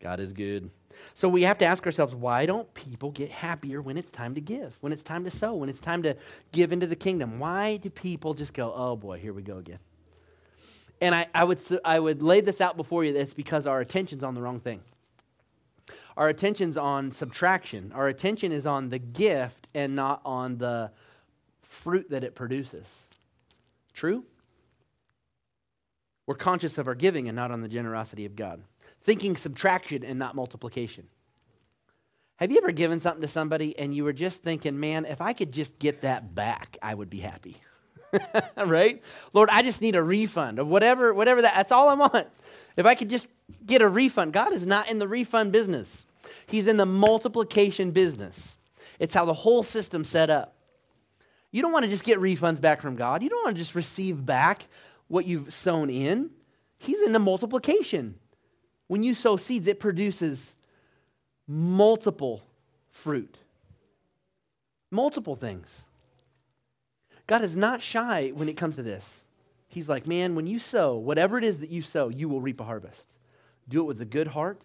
God 0.00 0.20
is 0.20 0.32
good. 0.32 0.70
So 1.14 1.28
we 1.28 1.42
have 1.42 1.58
to 1.58 1.64
ask 1.64 1.84
ourselves 1.86 2.14
why 2.14 2.46
don't 2.46 2.72
people 2.74 3.10
get 3.10 3.30
happier 3.30 3.80
when 3.80 3.96
it's 3.96 4.10
time 4.10 4.34
to 4.34 4.40
give, 4.40 4.76
when 4.80 4.92
it's 4.92 5.02
time 5.02 5.24
to 5.24 5.30
sow, 5.30 5.54
when 5.54 5.68
it's 5.68 5.80
time 5.80 6.02
to 6.02 6.16
give 6.52 6.72
into 6.72 6.86
the 6.86 6.96
kingdom? 6.96 7.38
Why 7.38 7.78
do 7.78 7.90
people 7.90 8.34
just 8.34 8.52
go, 8.52 8.72
oh 8.74 8.96
boy, 8.96 9.18
here 9.18 9.32
we 9.32 9.42
go 9.42 9.58
again? 9.58 9.78
And 11.00 11.14
I, 11.14 11.26
I, 11.34 11.44
would, 11.44 11.58
I 11.84 11.98
would 11.98 12.22
lay 12.22 12.40
this 12.40 12.60
out 12.60 12.76
before 12.76 13.04
you 13.04 13.12
that's 13.12 13.34
because 13.34 13.66
our 13.66 13.80
attention's 13.80 14.22
on 14.22 14.34
the 14.34 14.42
wrong 14.42 14.60
thing. 14.60 14.80
Our 16.16 16.28
attention's 16.28 16.76
on 16.76 17.12
subtraction. 17.12 17.92
Our 17.94 18.08
attention 18.08 18.52
is 18.52 18.66
on 18.66 18.88
the 18.88 18.98
gift 18.98 19.68
and 19.74 19.96
not 19.96 20.20
on 20.24 20.58
the 20.58 20.90
fruit 21.62 22.10
that 22.10 22.22
it 22.22 22.34
produces. 22.34 22.86
True? 23.92 24.24
We're 26.26 26.36
conscious 26.36 26.78
of 26.78 26.86
our 26.88 26.94
giving 26.94 27.28
and 27.28 27.36
not 27.36 27.50
on 27.50 27.60
the 27.60 27.68
generosity 27.68 28.24
of 28.24 28.36
God 28.36 28.62
thinking 29.04 29.36
subtraction 29.36 30.02
and 30.02 30.18
not 30.18 30.34
multiplication. 30.34 31.06
Have 32.36 32.50
you 32.50 32.58
ever 32.58 32.72
given 32.72 33.00
something 33.00 33.22
to 33.22 33.28
somebody 33.28 33.78
and 33.78 33.94
you 33.94 34.02
were 34.02 34.12
just 34.12 34.42
thinking, 34.42 34.80
man, 34.80 35.04
if 35.04 35.20
I 35.20 35.32
could 35.32 35.52
just 35.52 35.78
get 35.78 36.00
that 36.00 36.34
back, 36.34 36.76
I 36.82 36.94
would 36.94 37.10
be 37.10 37.20
happy? 37.20 37.58
right? 38.56 39.02
Lord, 39.32 39.50
I 39.50 39.62
just 39.62 39.80
need 39.80 39.94
a 39.94 40.02
refund 40.02 40.58
of 40.58 40.66
whatever, 40.66 41.14
whatever 41.14 41.42
that, 41.42 41.54
that's 41.54 41.72
all 41.72 41.88
I 41.88 41.94
want. 41.94 42.26
If 42.76 42.86
I 42.86 42.94
could 42.94 43.10
just 43.10 43.26
get 43.64 43.82
a 43.82 43.88
refund. 43.88 44.32
God 44.32 44.52
is 44.52 44.66
not 44.66 44.88
in 44.88 44.98
the 44.98 45.08
refund 45.08 45.52
business. 45.52 45.88
He's 46.46 46.66
in 46.66 46.76
the 46.76 46.86
multiplication 46.86 47.90
business. 47.90 48.38
It's 48.98 49.14
how 49.14 49.24
the 49.24 49.34
whole 49.34 49.62
system's 49.62 50.08
set 50.08 50.30
up. 50.30 50.54
You 51.50 51.62
don't 51.62 51.72
want 51.72 51.84
to 51.84 51.90
just 51.90 52.04
get 52.04 52.18
refunds 52.18 52.60
back 52.60 52.80
from 52.80 52.96
God. 52.96 53.22
You 53.22 53.28
don't 53.28 53.44
want 53.44 53.56
to 53.56 53.62
just 53.62 53.74
receive 53.74 54.24
back 54.24 54.64
what 55.08 55.24
you've 55.24 55.54
sown 55.54 55.90
in. 55.90 56.30
He's 56.78 57.00
in 57.00 57.12
the 57.12 57.18
multiplication. 57.18 58.16
When 58.88 59.02
you 59.02 59.14
sow 59.14 59.36
seeds, 59.36 59.66
it 59.66 59.80
produces 59.80 60.38
multiple 61.46 62.42
fruit, 62.90 63.36
multiple 64.90 65.36
things. 65.36 65.68
God 67.26 67.42
is 67.42 67.56
not 67.56 67.82
shy 67.82 68.32
when 68.34 68.48
it 68.48 68.56
comes 68.56 68.76
to 68.76 68.82
this. 68.82 69.04
He's 69.68 69.88
like, 69.88 70.06
man, 70.06 70.34
when 70.34 70.46
you 70.46 70.58
sow, 70.58 70.96
whatever 70.96 71.38
it 71.38 71.44
is 71.44 71.58
that 71.58 71.70
you 71.70 71.82
sow, 71.82 72.08
you 72.08 72.28
will 72.28 72.40
reap 72.40 72.60
a 72.60 72.64
harvest. 72.64 73.02
Do 73.68 73.80
it 73.80 73.84
with 73.84 74.00
a 74.00 74.06
good 74.06 74.26
heart. 74.26 74.62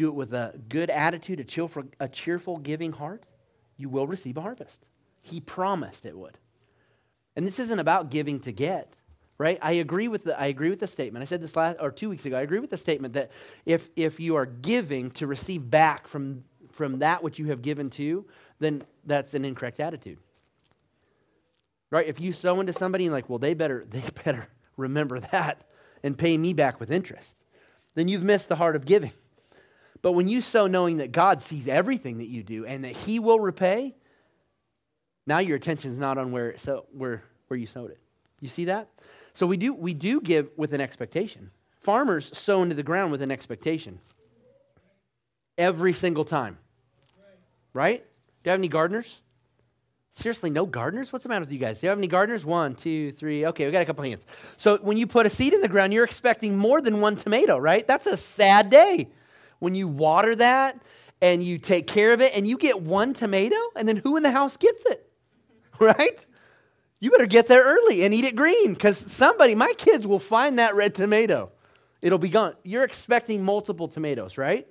Do 0.00 0.08
it 0.08 0.14
with 0.14 0.32
a 0.32 0.58
good 0.70 0.88
attitude, 0.88 1.40
a 1.40 1.44
cheerful, 1.44 1.84
a 2.00 2.08
cheerful 2.08 2.56
giving 2.56 2.90
heart. 2.90 3.24
You 3.76 3.90
will 3.90 4.06
receive 4.06 4.38
a 4.38 4.40
harvest. 4.40 4.78
He 5.20 5.40
promised 5.40 6.06
it 6.06 6.16
would. 6.16 6.38
And 7.36 7.46
this 7.46 7.58
isn't 7.58 7.78
about 7.78 8.10
giving 8.10 8.40
to 8.40 8.50
get 8.50 8.94
right? 9.36 9.58
I 9.60 9.72
agree 9.72 10.08
with 10.08 10.24
the 10.24 10.40
I 10.40 10.46
agree 10.46 10.70
with 10.70 10.80
the 10.80 10.86
statement. 10.86 11.22
I 11.22 11.26
said 11.26 11.42
this 11.42 11.54
last 11.54 11.76
or 11.80 11.90
two 11.90 12.08
weeks 12.08 12.24
ago. 12.24 12.38
I 12.38 12.40
agree 12.40 12.60
with 12.60 12.70
the 12.70 12.78
statement 12.78 13.12
that 13.12 13.30
if 13.66 13.90
if 13.94 14.18
you 14.18 14.36
are 14.36 14.46
giving 14.46 15.10
to 15.12 15.26
receive 15.26 15.68
back 15.68 16.08
from 16.08 16.44
from 16.72 17.00
that 17.00 17.22
which 17.22 17.38
you 17.38 17.48
have 17.48 17.60
given 17.60 17.90
to, 17.90 18.24
then 18.58 18.82
that's 19.04 19.34
an 19.34 19.44
incorrect 19.44 19.80
attitude. 19.80 20.16
Right? 21.90 22.06
If 22.06 22.20
you 22.20 22.32
sow 22.32 22.60
into 22.60 22.72
somebody 22.72 23.04
and 23.04 23.12
like, 23.12 23.28
well, 23.28 23.38
they 23.38 23.52
better 23.52 23.84
they 23.90 24.02
better 24.24 24.46
remember 24.78 25.20
that 25.20 25.64
and 26.02 26.16
pay 26.16 26.38
me 26.38 26.54
back 26.54 26.80
with 26.80 26.90
interest, 26.90 27.34
then 27.94 28.08
you've 28.08 28.24
missed 28.24 28.48
the 28.48 28.56
heart 28.56 28.76
of 28.76 28.86
giving. 28.86 29.12
But 30.02 30.12
when 30.12 30.28
you 30.28 30.40
sow 30.40 30.66
knowing 30.66 30.98
that 30.98 31.12
God 31.12 31.42
sees 31.42 31.68
everything 31.68 32.18
that 32.18 32.28
you 32.28 32.42
do 32.42 32.64
and 32.64 32.84
that 32.84 32.96
He 32.96 33.18
will 33.18 33.40
repay, 33.40 33.94
now 35.26 35.38
your 35.38 35.56
attention 35.56 35.92
is 35.92 35.98
not 35.98 36.18
on 36.18 36.32
where 36.32 36.56
so 36.58 36.86
where 36.92 37.22
where 37.48 37.58
you 37.58 37.66
sowed 37.66 37.90
it. 37.90 37.98
You 38.40 38.48
see 38.48 38.66
that? 38.66 38.88
So 39.34 39.46
we 39.46 39.56
do, 39.56 39.72
we 39.72 39.94
do 39.94 40.20
give 40.20 40.48
with 40.56 40.72
an 40.74 40.80
expectation. 40.80 41.50
Farmers 41.80 42.36
sow 42.36 42.62
into 42.62 42.74
the 42.74 42.82
ground 42.82 43.12
with 43.12 43.22
an 43.22 43.30
expectation 43.30 43.98
every 45.56 45.92
single 45.92 46.24
time. 46.24 46.58
Right? 47.72 48.04
Do 48.42 48.48
you 48.48 48.50
have 48.50 48.60
any 48.60 48.68
gardeners? 48.68 49.20
Seriously, 50.14 50.50
no 50.50 50.66
gardeners? 50.66 51.12
What's 51.12 51.22
the 51.22 51.28
matter 51.28 51.40
with 51.40 51.52
you 51.52 51.58
guys? 51.58 51.80
Do 51.80 51.86
you 51.86 51.90
have 51.90 51.98
any 51.98 52.08
gardeners? 52.08 52.44
One, 52.44 52.74
two, 52.74 53.12
three. 53.12 53.46
Okay, 53.46 53.64
we 53.64 53.72
got 53.72 53.82
a 53.82 53.86
couple 53.86 54.04
hands. 54.04 54.24
So 54.56 54.78
when 54.78 54.96
you 54.96 55.06
put 55.06 55.24
a 55.24 55.30
seed 55.30 55.54
in 55.54 55.60
the 55.60 55.68
ground, 55.68 55.92
you're 55.92 56.04
expecting 56.04 56.56
more 56.56 56.80
than 56.80 57.00
one 57.00 57.16
tomato, 57.16 57.56
right? 57.56 57.86
That's 57.86 58.06
a 58.06 58.16
sad 58.16 58.70
day. 58.70 59.08
When 59.60 59.74
you 59.74 59.86
water 59.88 60.34
that 60.36 60.80
and 61.22 61.44
you 61.44 61.58
take 61.58 61.86
care 61.86 62.12
of 62.12 62.20
it 62.20 62.34
and 62.34 62.46
you 62.46 62.58
get 62.58 62.82
one 62.82 63.14
tomato, 63.14 63.56
and 63.76 63.88
then 63.88 63.96
who 63.96 64.16
in 64.16 64.22
the 64.22 64.30
house 64.30 64.56
gets 64.56 64.82
it? 64.86 65.06
Right? 65.80 66.18
You 66.98 67.10
better 67.10 67.24
get 67.24 67.46
there 67.46 67.64
early 67.64 68.04
and 68.04 68.12
eat 68.12 68.26
it 68.26 68.36
green 68.36 68.74
because 68.74 69.02
somebody, 69.10 69.54
my 69.54 69.72
kids 69.78 70.06
will 70.06 70.18
find 70.18 70.58
that 70.58 70.74
red 70.74 70.94
tomato. 70.94 71.50
It'll 72.02 72.18
be 72.18 72.28
gone. 72.28 72.54
You're 72.62 72.84
expecting 72.84 73.42
multiple 73.42 73.88
tomatoes, 73.88 74.36
right? 74.36 74.68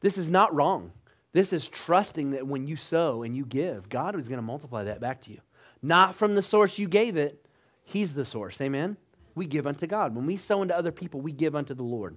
This 0.00 0.16
is 0.16 0.26
not 0.26 0.54
wrong. 0.54 0.92
This 1.32 1.52
is 1.52 1.68
trusting 1.68 2.30
that 2.32 2.46
when 2.46 2.66
you 2.66 2.76
sow 2.76 3.22
and 3.22 3.36
you 3.36 3.44
give, 3.44 3.88
God 3.88 4.18
is 4.18 4.28
going 4.28 4.38
to 4.38 4.42
multiply 4.42 4.84
that 4.84 5.00
back 5.00 5.20
to 5.22 5.30
you. 5.30 5.40
Not 5.82 6.16
from 6.16 6.34
the 6.34 6.42
source 6.42 6.78
you 6.78 6.88
gave 6.88 7.16
it, 7.16 7.44
He's 7.84 8.12
the 8.12 8.24
source. 8.24 8.60
Amen? 8.60 8.96
We 9.34 9.46
give 9.46 9.66
unto 9.66 9.86
God. 9.86 10.14
When 10.14 10.26
we 10.26 10.36
sow 10.36 10.62
into 10.62 10.76
other 10.76 10.92
people, 10.92 11.20
we 11.20 11.32
give 11.32 11.56
unto 11.56 11.74
the 11.74 11.82
Lord. 11.82 12.16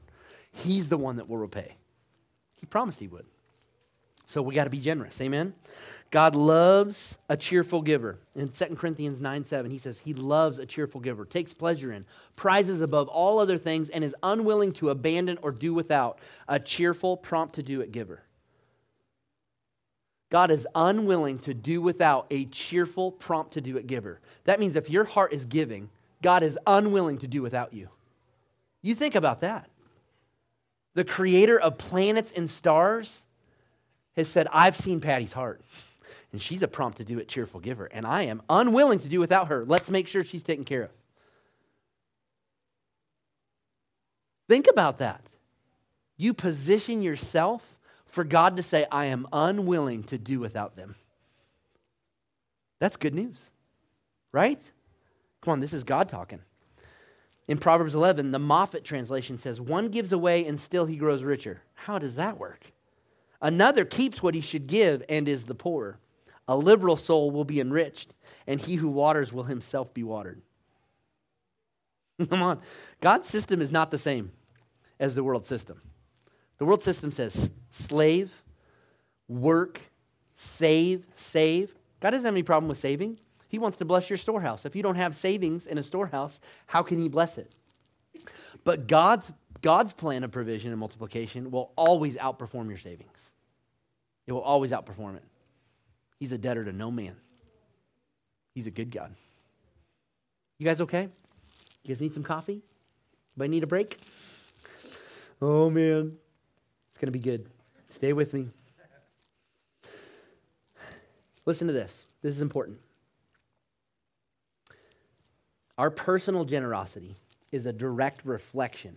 He's 0.56 0.90
the 0.90 0.98
one 0.98 1.18
that 1.18 1.30
will 1.30 1.38
repay. 1.38 1.76
He 2.56 2.66
promised 2.66 3.00
He 3.00 3.08
would. 3.08 3.26
So 4.28 4.42
we 4.42 4.56
got 4.56 4.64
to 4.64 4.70
be 4.70 4.80
generous. 4.80 5.20
Amen? 5.22 5.54
God 6.12 6.36
loves 6.36 7.16
a 7.30 7.38
cheerful 7.38 7.82
giver. 7.82 8.20
In 8.36 8.50
2 8.50 8.76
Corinthians 8.76 9.20
9 9.20 9.46
7, 9.46 9.70
he 9.70 9.78
says, 9.78 10.00
He 10.00 10.14
loves 10.14 10.60
a 10.60 10.66
cheerful 10.66 11.02
giver, 11.02 11.26
takes 11.26 11.54
pleasure 11.54 11.92
in, 11.92 12.06
prizes 12.36 12.82
above 12.82 13.08
all 13.08 13.40
other 13.40 13.58
things, 13.58 13.90
and 13.90 14.04
is 14.04 14.16
unwilling 14.24 14.72
to 14.74 14.92
abandon 14.92 15.38
or 15.42 15.52
do 15.52 15.74
without 15.74 16.20
a 16.48 16.60
cheerful, 16.60 17.18
prompt 17.18 17.56
to 17.56 17.64
do 17.64 17.82
it 17.82 17.92
giver. 17.92 18.24
God 20.32 20.52
is 20.52 20.68
unwilling 20.74 21.40
to 21.40 21.54
do 21.54 21.82
without 21.82 22.28
a 22.32 22.46
cheerful, 22.46 23.12
prompt 23.12 23.54
to 23.54 23.62
do 23.62 23.78
it 23.78 23.88
giver. 23.88 24.20
That 24.46 24.60
means 24.60 24.76
if 24.76 24.90
your 24.90 25.04
heart 25.04 25.34
is 25.34 25.46
giving, 25.46 25.90
God 26.22 26.44
is 26.44 26.58
unwilling 26.66 27.20
to 27.20 27.28
do 27.28 27.42
without 27.42 27.74
you. 27.74 27.90
You 28.82 28.96
think 28.96 29.16
about 29.16 29.42
that. 29.42 29.70
The 30.96 31.04
creator 31.04 31.60
of 31.60 31.78
planets 31.78 32.32
and 32.36 32.50
stars 32.50 33.12
has 34.16 34.28
said, 34.28 34.48
I've 34.52 34.78
seen 34.78 35.02
Patty's 35.02 35.34
heart. 35.34 35.62
And 36.32 36.42
she's 36.42 36.64
a 36.64 36.68
prompt 36.68 36.98
to 36.98 37.06
do 37.06 37.20
it, 37.20 37.28
cheerful 37.28 37.60
giver. 37.60 37.86
And 37.86 38.06
I 38.06 38.24
am 38.24 38.42
unwilling 38.50 39.00
to 39.00 39.08
do 39.08 39.20
without 39.20 39.48
her. 39.48 39.64
Let's 39.66 39.90
make 39.90 40.08
sure 40.08 40.24
she's 40.24 40.44
taken 40.44 40.66
care 40.66 40.84
of. 40.84 40.90
Think 44.48 44.68
about 44.70 45.00
that. 45.00 45.22
You 46.18 46.34
position 46.34 47.02
yourself 47.02 47.62
for 48.06 48.24
God 48.24 48.58
to 48.58 48.64
say, 48.64 48.86
I 48.92 49.06
am 49.06 49.28
unwilling 49.34 50.04
to 50.06 50.18
do 50.18 50.40
without 50.40 50.76
them. 50.76 50.96
That's 52.80 52.96
good 52.98 53.14
news, 53.14 53.38
right? 54.32 54.62
Come 55.42 55.54
on, 55.54 55.60
this 55.60 55.74
is 55.74 55.84
God 55.84 56.10
talking. 56.10 56.40
In 57.48 57.58
Proverbs 57.58 57.94
11, 57.94 58.32
the 58.32 58.40
Moffatt 58.40 58.84
translation 58.84 59.38
says, 59.38 59.62
One 59.62 59.90
gives 59.90 60.12
away 60.12 60.46
and 60.48 60.60
still 60.60 60.86
he 60.86 60.96
grows 60.96 61.24
richer. 61.24 61.62
How 61.74 62.00
does 62.00 62.16
that 62.16 62.40
work? 62.40 62.66
Another 63.42 63.86
keeps 63.86 64.24
what 64.24 64.34
he 64.34 64.42
should 64.42 64.66
give 64.66 65.04
and 65.08 65.28
is 65.28 65.44
the 65.44 65.54
poorer. 65.54 66.00
A 66.48 66.56
liberal 66.56 66.98
soul 66.98 67.32
will 67.32 67.44
be 67.44 67.60
enriched, 67.60 68.14
and 68.48 68.60
he 68.60 68.76
who 68.76 68.88
waters 68.88 69.34
will 69.34 69.44
himself 69.44 69.94
be 69.94 70.04
watered. 70.04 70.42
Come 72.30 72.42
on. 72.42 72.62
God's 73.02 73.28
system 73.28 73.62
is 73.62 73.72
not 73.72 73.92
the 73.92 73.98
same 73.98 74.32
as 75.00 75.16
the 75.16 75.24
world 75.24 75.46
system. 75.46 75.82
The 76.58 76.66
world 76.66 76.84
system 76.84 77.12
says 77.12 77.52
slave, 77.72 78.32
work, 79.28 79.80
save, 80.36 81.06
save. 81.16 81.76
God 82.00 82.12
doesn't 82.12 82.26
have 82.26 82.34
any 82.34 82.44
problem 82.44 82.70
with 82.70 82.80
saving. 82.80 83.20
He 83.56 83.60
wants 83.60 83.78
to 83.78 83.86
bless 83.86 84.10
your 84.10 84.18
storehouse. 84.18 84.66
If 84.66 84.76
you 84.76 84.84
don't 84.84 84.98
have 84.98 85.16
savings 85.16 85.66
in 85.66 85.78
a 85.78 85.84
storehouse, 85.84 86.42
how 86.66 86.84
can 86.84 87.00
He 87.00 87.08
bless 87.08 87.38
it? 87.38 87.50
But 88.66 88.86
God's, 88.86 89.32
God's 89.62 89.94
plan 89.94 90.26
of 90.26 90.32
provision 90.34 90.72
and 90.72 90.78
multiplication 90.78 91.52
will 91.52 91.72
always 91.78 92.16
outperform 92.16 92.68
your 92.68 92.78
savings. 92.78 93.18
It 94.28 94.34
will 94.34 94.42
always 94.42 94.72
outperform 94.72 95.16
it. 95.16 95.24
He's 96.20 96.34
a 96.34 96.38
debtor 96.38 96.66
to 96.66 96.74
no 96.74 96.92
man. 96.92 97.16
He's 98.56 98.68
a 98.68 98.72
good 98.72 98.92
God. 98.92 99.16
You 100.58 100.66
guys 100.66 100.82
okay? 100.82 101.08
You 101.84 101.88
guys 101.88 102.02
need 102.02 102.14
some 102.14 102.24
coffee? 102.24 102.62
Anybody 103.38 103.52
need 103.52 103.64
a 103.64 103.68
break? 103.68 104.00
Oh, 105.42 105.70
man. 105.70 106.18
It's 106.90 106.98
going 106.98 107.08
to 107.08 107.18
be 107.18 107.20
good. 107.20 107.46
Stay 107.90 108.12
with 108.12 108.34
me. 108.34 108.50
Listen 111.46 111.68
to 111.68 111.74
this. 111.74 111.94
This 112.22 112.36
is 112.36 112.42
important. 112.42 112.80
Our 115.78 115.90
personal 115.90 116.46
generosity 116.46 117.16
is 117.52 117.66
a 117.66 117.74
direct 117.74 118.26
reflection 118.26 118.96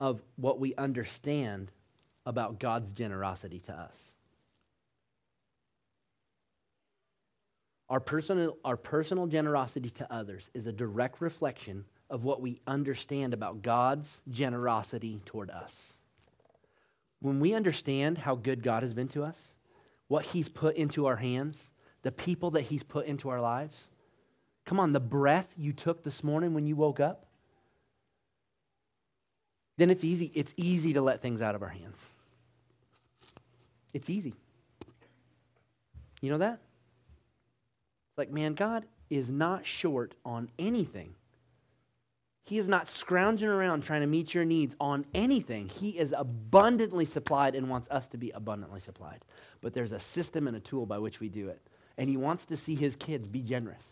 of 0.00 0.20
what 0.36 0.60
we 0.60 0.74
understand 0.76 1.70
about 2.26 2.60
God's 2.60 2.90
generosity 2.92 3.60
to 3.60 3.72
us. 3.72 3.96
Our 7.88 8.00
personal, 8.00 8.58
our 8.64 8.76
personal 8.76 9.26
generosity 9.26 9.90
to 9.90 10.12
others 10.12 10.50
is 10.52 10.66
a 10.66 10.72
direct 10.72 11.22
reflection 11.22 11.84
of 12.10 12.24
what 12.24 12.42
we 12.42 12.60
understand 12.66 13.32
about 13.32 13.62
God's 13.62 14.08
generosity 14.28 15.20
toward 15.24 15.50
us. 15.50 15.72
When 17.20 17.40
we 17.40 17.54
understand 17.54 18.18
how 18.18 18.34
good 18.34 18.62
God 18.62 18.82
has 18.82 18.92
been 18.92 19.08
to 19.08 19.24
us, 19.24 19.38
what 20.08 20.24
He's 20.24 20.48
put 20.48 20.76
into 20.76 21.06
our 21.06 21.16
hands, 21.16 21.56
the 22.02 22.12
people 22.12 22.50
that 22.52 22.62
He's 22.62 22.82
put 22.82 23.06
into 23.06 23.30
our 23.30 23.40
lives, 23.40 23.76
come 24.68 24.78
on, 24.78 24.92
the 24.92 25.00
breath 25.00 25.48
you 25.56 25.72
took 25.72 26.04
this 26.04 26.22
morning 26.22 26.52
when 26.52 26.66
you 26.66 26.76
woke 26.76 27.00
up, 27.00 27.24
then 29.78 29.88
it's 29.88 30.04
easy, 30.04 30.30
it's 30.34 30.52
easy 30.58 30.92
to 30.92 31.00
let 31.00 31.22
things 31.22 31.40
out 31.40 31.54
of 31.54 31.62
our 31.62 31.70
hands. 31.70 32.04
It's 33.94 34.10
easy. 34.10 34.34
You 36.20 36.30
know 36.32 36.38
that? 36.38 36.60
It's 38.10 38.18
Like, 38.18 38.30
man, 38.30 38.52
God 38.52 38.84
is 39.08 39.30
not 39.30 39.64
short 39.64 40.14
on 40.22 40.50
anything. 40.58 41.14
He 42.44 42.58
is 42.58 42.68
not 42.68 42.90
scrounging 42.90 43.48
around 43.48 43.84
trying 43.84 44.02
to 44.02 44.06
meet 44.06 44.34
your 44.34 44.44
needs 44.44 44.76
on 44.80 45.06
anything. 45.14 45.68
He 45.68 45.98
is 45.98 46.14
abundantly 46.16 47.06
supplied 47.06 47.54
and 47.54 47.70
wants 47.70 47.88
us 47.90 48.06
to 48.08 48.18
be 48.18 48.32
abundantly 48.32 48.80
supplied. 48.80 49.24
But 49.62 49.72
there's 49.72 49.92
a 49.92 50.00
system 50.00 50.46
and 50.46 50.56
a 50.56 50.60
tool 50.60 50.84
by 50.84 50.98
which 50.98 51.20
we 51.20 51.30
do 51.30 51.48
it. 51.48 51.60
And 51.96 52.08
he 52.08 52.18
wants 52.18 52.44
to 52.46 52.56
see 52.58 52.74
his 52.74 52.96
kids 52.96 53.28
be 53.28 53.40
generous. 53.40 53.82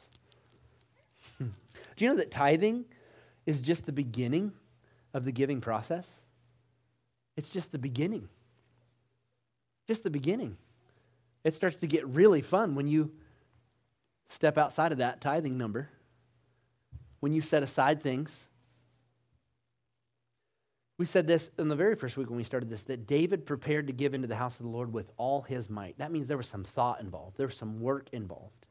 Do 1.96 2.04
you 2.04 2.10
know 2.10 2.16
that 2.16 2.30
tithing 2.30 2.84
is 3.46 3.60
just 3.60 3.86
the 3.86 3.92
beginning 3.92 4.52
of 5.14 5.24
the 5.24 5.32
giving 5.32 5.60
process? 5.60 6.06
It's 7.36 7.50
just 7.50 7.72
the 7.72 7.78
beginning. 7.78 8.28
Just 9.86 10.02
the 10.02 10.10
beginning. 10.10 10.56
It 11.44 11.54
starts 11.54 11.76
to 11.78 11.86
get 11.86 12.06
really 12.06 12.42
fun 12.42 12.74
when 12.74 12.86
you 12.86 13.10
step 14.28 14.58
outside 14.58 14.92
of 14.92 14.98
that 14.98 15.20
tithing 15.20 15.56
number, 15.56 15.88
when 17.20 17.32
you 17.32 17.40
set 17.40 17.62
aside 17.62 18.02
things. 18.02 18.30
We 20.98 21.06
said 21.06 21.26
this 21.26 21.50
in 21.58 21.68
the 21.68 21.76
very 21.76 21.94
first 21.94 22.16
week 22.16 22.28
when 22.28 22.38
we 22.38 22.44
started 22.44 22.70
this 22.70 22.82
that 22.84 23.06
David 23.06 23.46
prepared 23.46 23.86
to 23.86 23.92
give 23.92 24.14
into 24.14 24.26
the 24.26 24.36
house 24.36 24.58
of 24.58 24.64
the 24.64 24.72
Lord 24.72 24.92
with 24.92 25.10
all 25.18 25.42
his 25.42 25.68
might. 25.68 25.96
That 25.98 26.10
means 26.10 26.26
there 26.26 26.36
was 26.36 26.48
some 26.48 26.64
thought 26.64 27.00
involved, 27.00 27.36
there 27.36 27.46
was 27.46 27.56
some 27.56 27.80
work 27.80 28.08
involved. 28.12 28.65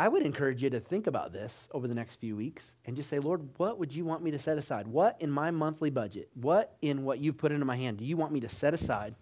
I 0.00 0.08
would 0.08 0.22
encourage 0.22 0.62
you 0.62 0.70
to 0.70 0.80
think 0.80 1.08
about 1.08 1.30
this 1.30 1.52
over 1.72 1.86
the 1.86 1.94
next 1.94 2.14
few 2.14 2.34
weeks 2.34 2.62
and 2.86 2.96
just 2.96 3.10
say, 3.10 3.18
Lord, 3.18 3.46
what 3.58 3.78
would 3.78 3.94
you 3.94 4.06
want 4.06 4.22
me 4.22 4.30
to 4.30 4.38
set 4.38 4.56
aside? 4.56 4.88
What 4.88 5.18
in 5.20 5.30
my 5.30 5.50
monthly 5.50 5.90
budget, 5.90 6.30
what 6.32 6.74
in 6.80 7.04
what 7.04 7.18
you've 7.18 7.36
put 7.36 7.52
into 7.52 7.66
my 7.66 7.76
hand, 7.76 7.98
do 7.98 8.06
you 8.06 8.16
want 8.16 8.32
me 8.32 8.40
to 8.40 8.48
set 8.48 8.72
aside 8.72 9.14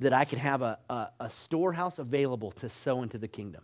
that 0.00 0.12
I 0.12 0.24
can 0.24 0.40
have 0.40 0.62
a, 0.62 0.80
a, 0.90 1.10
a 1.20 1.30
storehouse 1.44 2.00
available 2.00 2.50
to 2.60 2.68
sow 2.68 3.02
into 3.02 3.18
the 3.18 3.28
kingdom? 3.28 3.62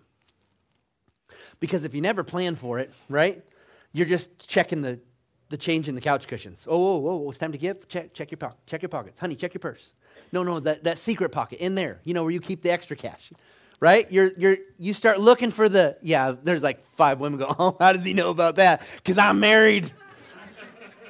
Because 1.59 1.83
if 1.83 1.95
you 1.95 2.01
never 2.01 2.23
plan 2.23 2.55
for 2.55 2.79
it, 2.79 2.93
right, 3.09 3.45
you're 3.93 4.07
just 4.07 4.47
checking 4.47 4.83
the, 4.83 5.01
the 5.49 5.57
change 5.57 5.89
in 5.89 5.97
the 5.97 6.01
couch 6.01 6.29
cushions. 6.29 6.65
Oh, 6.69 6.79
whoa, 6.79 7.17
whoa, 7.17 7.29
it's 7.29 7.39
time 7.39 7.51
to 7.51 7.59
give? 7.59 7.89
Check, 7.89 8.15
check, 8.15 8.31
your, 8.31 8.39
check 8.67 8.83
your 8.83 8.89
pockets. 8.89 9.19
Honey, 9.19 9.35
check 9.35 9.53
your 9.53 9.59
purse. 9.59 9.89
No, 10.31 10.45
no, 10.45 10.61
that, 10.61 10.85
that 10.85 10.99
secret 10.99 11.31
pocket 11.31 11.59
in 11.59 11.75
there, 11.75 12.01
you 12.05 12.15
know, 12.15 12.23
where 12.23 12.31
you 12.31 12.41
keep 12.41 12.63
the 12.63 12.71
extra 12.71 12.95
cash, 12.95 13.33
right? 13.81 14.11
You're, 14.11 14.31
you're, 14.37 14.57
you 14.79 14.95
start 14.95 15.21
looking 15.21 15.51
for 15.51 15.69
the, 15.69 15.97
yeah, 16.03 16.35
there's 16.43 16.63
like 16.63 16.85
five 16.97 17.21
women 17.21 17.39
go, 17.39 17.55
oh, 17.59 17.77
how 17.79 17.93
does 17.93 18.05
he 18.05 18.13
know 18.13 18.31
about 18.31 18.57
that? 18.57 18.83
Because 18.97 19.19
I'm 19.19 19.41
married. 19.41 19.93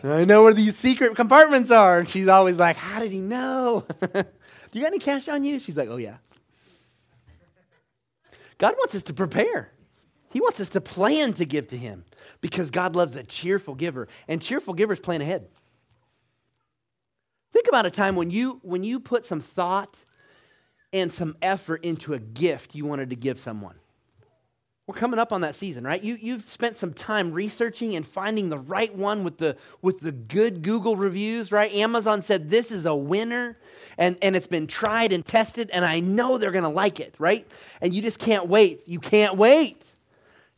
I 0.03 0.25
know 0.25 0.43
where 0.43 0.53
these 0.53 0.77
secret 0.77 1.17
compartments 1.17 1.71
are. 1.71 2.01
And 2.01 2.09
she's 2.09 2.29
always 2.29 2.57
like, 2.57 2.77
how 2.77 3.01
did 3.01 3.11
he 3.11 3.21
know? 3.21 3.87
Do 4.01 4.25
you 4.73 4.81
got 4.81 4.89
any 4.89 4.99
cash 4.99 5.29
on 5.29 5.45
you? 5.45 5.59
She's 5.59 5.77
like, 5.77 5.89
oh, 5.89 5.97
yeah. 5.97 6.17
God 8.59 8.75
wants 8.79 8.95
us 8.95 9.03
to 9.05 9.15
prepare. 9.15 9.71
He 10.31 10.41
wants 10.41 10.61
us 10.61 10.69
to 10.71 10.81
plan 10.81 11.33
to 11.35 11.45
give 11.45 11.69
to 11.69 11.77
Him 11.77 12.05
because 12.41 12.71
God 12.71 12.97
loves 12.97 13.15
a 13.15 13.23
cheerful 13.23 13.75
giver, 13.75 14.09
and 14.27 14.43
cheerful 14.43 14.75
givers 14.75 14.99
plan 14.99 15.21
ahead. 15.21 15.47
Think 17.53 17.69
about 17.69 17.87
a 17.87 17.91
time 17.91 18.17
when 18.17 18.31
you 18.31 18.61
when 18.63 18.83
you 18.83 18.99
put 18.99 19.25
some 19.25 19.41
thought 19.41 19.97
and 20.95 21.13
some 21.13 21.37
effort 21.43 21.85
into 21.85 22.15
a 22.15 22.19
gift 22.19 22.75
you 22.75 22.87
wanted 22.87 23.11
to 23.11 23.17
give 23.17 23.41
someone. 23.41 23.75
We're 24.87 24.95
coming 24.95 25.19
up 25.19 25.33
on 25.33 25.41
that 25.41 25.55
season, 25.57 25.83
right? 25.83 26.01
You, 26.01 26.17
you've 26.21 26.49
spent 26.49 26.77
some 26.77 26.93
time 26.93 27.33
researching 27.33 27.97
and 27.97 28.07
finding 28.07 28.49
the 28.49 28.59
right 28.59 28.95
one 28.95 29.25
with 29.25 29.39
the, 29.39 29.57
with 29.83 29.99
the 30.01 30.13
good 30.13 30.63
Google 30.63 30.95
reviews, 30.95 31.51
right? 31.51 31.73
Amazon 31.73 32.23
said 32.23 32.49
this 32.49 32.71
is 32.71 32.87
a 32.87 32.95
winner 32.95 33.59
and, 33.99 34.17
and 34.23 34.37
it's 34.37 34.47
been 34.47 34.67
tried 34.67 35.13
and 35.13 35.27
tested, 35.27 35.71
and 35.71 35.85
I 35.85 36.01
know 36.01 36.39
they're 36.39 36.53
going 36.53 36.65
to 36.65 36.71
like 36.71 37.01
it, 37.01 37.15
right? 37.19 37.47
And 37.81 37.93
you 37.95 38.01
just 38.01 38.19
can't 38.19 38.47
wait. 38.47 38.83
You 38.87 39.01
can't 39.01 39.37
wait 39.37 39.83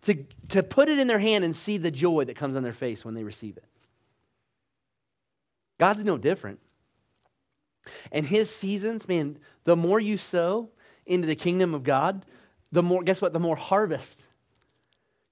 to, 0.02 0.26
to 0.48 0.62
put 0.62 0.88
it 0.88 0.98
in 0.98 1.06
their 1.06 1.20
hand 1.20 1.44
and 1.44 1.56
see 1.56 1.78
the 1.78 1.92
joy 1.92 2.24
that 2.24 2.36
comes 2.36 2.56
on 2.56 2.62
their 2.62 2.72
face 2.72 3.04
when 3.04 3.14
they 3.14 3.24
receive 3.24 3.56
it. 3.56 3.64
God's 5.78 6.04
no 6.04 6.18
different. 6.18 6.58
And 8.12 8.26
his 8.26 8.54
seasons, 8.54 9.08
man, 9.08 9.38
the 9.64 9.76
more 9.76 10.00
you 10.00 10.18
sow 10.18 10.70
into 11.06 11.26
the 11.26 11.36
kingdom 11.36 11.74
of 11.74 11.84
God, 11.84 12.24
the 12.72 12.82
more, 12.82 13.02
guess 13.02 13.20
what? 13.20 13.32
The 13.32 13.38
more 13.38 13.56
harvest. 13.56 14.22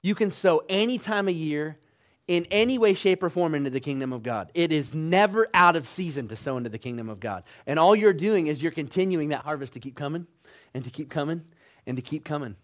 You 0.02 0.14
can 0.14 0.30
sow 0.30 0.62
any 0.68 0.99
time 0.99 1.28
of 1.28 1.34
year, 1.34 1.78
in 2.26 2.46
any 2.50 2.78
way, 2.78 2.94
shape, 2.94 3.23
or 3.23 3.28
form 3.28 3.54
into 3.54 3.70
the 3.70 3.80
kingdom 3.80 4.12
of 4.12 4.23
God. 4.23 4.50
It 4.54 4.73
is 4.73 4.94
never 4.94 5.49
out 5.52 5.76
of 5.76 5.87
season 5.88 6.28
to 6.28 6.37
sow 6.37 6.56
into 6.56 6.70
the 6.70 6.78
kingdom 6.78 7.08
of 7.11 7.20
God. 7.20 7.44
And 7.66 7.78
all 7.78 7.94
you're 7.94 8.14
doing 8.14 8.46
is 8.46 8.62
you're 8.62 8.73
continuing 8.73 9.28
that 9.30 9.42
harvest 9.42 9.75
to 9.75 9.80
keep 9.80 9.94
coming 9.94 10.26
and 10.73 10.84
to 10.84 10.90
keep 10.90 11.11
coming 11.11 11.42
and 11.87 11.96
to 11.96 12.02
keep 12.02 12.25
coming. 12.25 12.56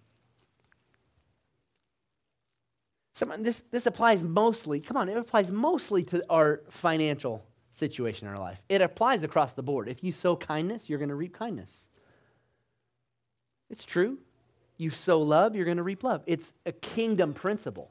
Someone, 3.14 3.42
this, 3.42 3.62
this 3.70 3.84
applies 3.84 4.22
mostly, 4.22 4.80
come 4.80 4.96
on, 4.96 5.10
it 5.10 5.16
applies 5.18 5.50
mostly 5.50 6.04
to 6.04 6.24
our 6.30 6.62
financial 6.70 7.44
situation 7.80 8.28
in 8.28 8.34
our 8.34 8.38
life. 8.38 8.62
It 8.68 8.80
applies 8.80 9.24
across 9.24 9.52
the 9.54 9.62
board. 9.62 9.88
If 9.88 10.04
you 10.04 10.12
sow 10.12 10.36
kindness, 10.36 10.88
you're 10.88 11.00
going 11.00 11.08
to 11.08 11.16
reap 11.16 11.36
kindness. 11.36 11.70
It's 13.70 13.84
true. 13.84 14.18
You 14.76 14.90
sow 14.90 15.20
love, 15.20 15.56
you're 15.56 15.64
going 15.64 15.76
to 15.78 15.82
reap 15.82 16.04
love. 16.04 16.22
It's 16.26 16.46
a 16.64 16.72
kingdom 16.72 17.34
principle. 17.34 17.90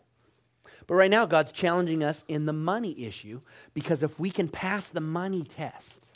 But 0.88 0.96
right 0.96 1.12
now, 1.12 1.25
God's 1.25 1.51
challenging 1.51 2.03
us 2.03 2.24
in 2.27 2.46
the 2.46 2.53
money 2.53 3.03
issue 3.03 3.41
because 3.74 4.01
if 4.01 4.17
we 4.19 4.31
can 4.31 4.48
pass 4.48 4.88
the 4.88 5.01
money 5.01 5.43
test, 5.43 6.08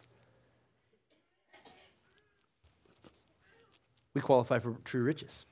we 4.13 4.21
qualify 4.21 4.59
for 4.59 4.75
true 4.83 5.03
riches. 5.03 5.45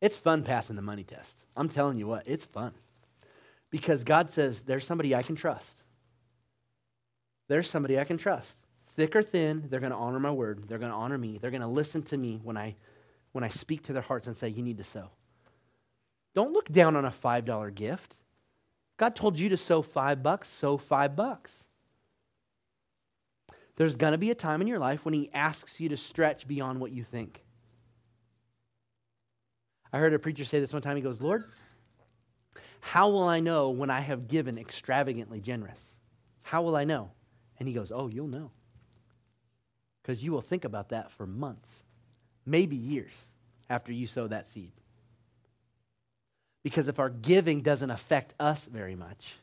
It's 0.00 0.16
fun 0.16 0.42
passing 0.42 0.76
the 0.76 0.82
money 0.82 1.04
test. 1.04 1.34
I'm 1.56 1.68
telling 1.68 1.98
you 1.98 2.06
what, 2.06 2.26
it's 2.26 2.44
fun. 2.44 2.72
Because 3.70 4.04
God 4.04 4.30
says, 4.30 4.60
there's 4.66 4.86
somebody 4.86 5.14
I 5.14 5.22
can 5.22 5.36
trust. 5.36 5.82
There's 7.48 7.68
somebody 7.68 7.98
I 7.98 8.04
can 8.04 8.18
trust. 8.18 8.52
Thick 8.96 9.14
or 9.14 9.22
thin, 9.22 9.64
they're 9.70 9.80
going 9.80 9.92
to 9.92 9.98
honor 9.98 10.20
my 10.20 10.30
word. 10.30 10.64
They're 10.68 10.78
going 10.78 10.90
to 10.90 10.96
honor 10.96 11.18
me. 11.18 11.38
They're 11.40 11.50
going 11.50 11.60
to 11.62 11.66
listen 11.66 12.02
to 12.04 12.16
me 12.16 12.40
when 12.42 12.56
I, 12.56 12.74
when 13.32 13.44
I 13.44 13.48
speak 13.48 13.84
to 13.84 13.92
their 13.92 14.02
hearts 14.02 14.26
and 14.26 14.36
say, 14.36 14.48
you 14.48 14.62
need 14.62 14.78
to 14.78 14.84
sow. 14.84 15.08
Don't 16.34 16.52
look 16.52 16.70
down 16.70 16.96
on 16.96 17.04
a 17.04 17.10
$5 17.10 17.74
gift. 17.74 18.16
God 18.96 19.16
told 19.16 19.38
you 19.38 19.48
to 19.48 19.56
sow 19.56 19.82
five 19.82 20.22
bucks, 20.22 20.48
sow 20.48 20.76
five 20.76 21.16
bucks. 21.16 21.50
There's 23.76 23.96
going 23.96 24.12
to 24.12 24.18
be 24.18 24.30
a 24.30 24.34
time 24.34 24.60
in 24.60 24.68
your 24.68 24.78
life 24.78 25.04
when 25.04 25.14
He 25.14 25.30
asks 25.32 25.80
you 25.80 25.88
to 25.88 25.96
stretch 25.96 26.46
beyond 26.46 26.80
what 26.80 26.92
you 26.92 27.02
think. 27.02 27.42
I 29.92 29.98
heard 29.98 30.12
a 30.12 30.18
preacher 30.18 30.44
say 30.44 30.60
this 30.60 30.72
one 30.72 30.82
time. 30.82 30.96
He 30.96 31.02
goes, 31.02 31.20
Lord, 31.20 31.44
how 32.80 33.10
will 33.10 33.28
I 33.28 33.40
know 33.40 33.70
when 33.70 33.90
I 33.90 34.00
have 34.00 34.28
given 34.28 34.58
extravagantly 34.58 35.40
generous? 35.40 35.78
How 36.42 36.62
will 36.62 36.76
I 36.76 36.84
know? 36.84 37.10
And 37.58 37.68
he 37.68 37.74
goes, 37.74 37.92
Oh, 37.92 38.08
you'll 38.08 38.26
know. 38.26 38.50
Because 40.02 40.22
you 40.22 40.32
will 40.32 40.40
think 40.40 40.64
about 40.64 40.88
that 40.88 41.10
for 41.12 41.26
months, 41.26 41.68
maybe 42.46 42.76
years 42.76 43.12
after 43.68 43.92
you 43.92 44.06
sow 44.06 44.26
that 44.26 44.46
seed. 44.52 44.72
Because 46.62 46.88
if 46.88 46.98
our 46.98 47.10
giving 47.10 47.60
doesn't 47.60 47.90
affect 47.90 48.34
us 48.40 48.60
very 48.70 48.94
much, 48.94 49.34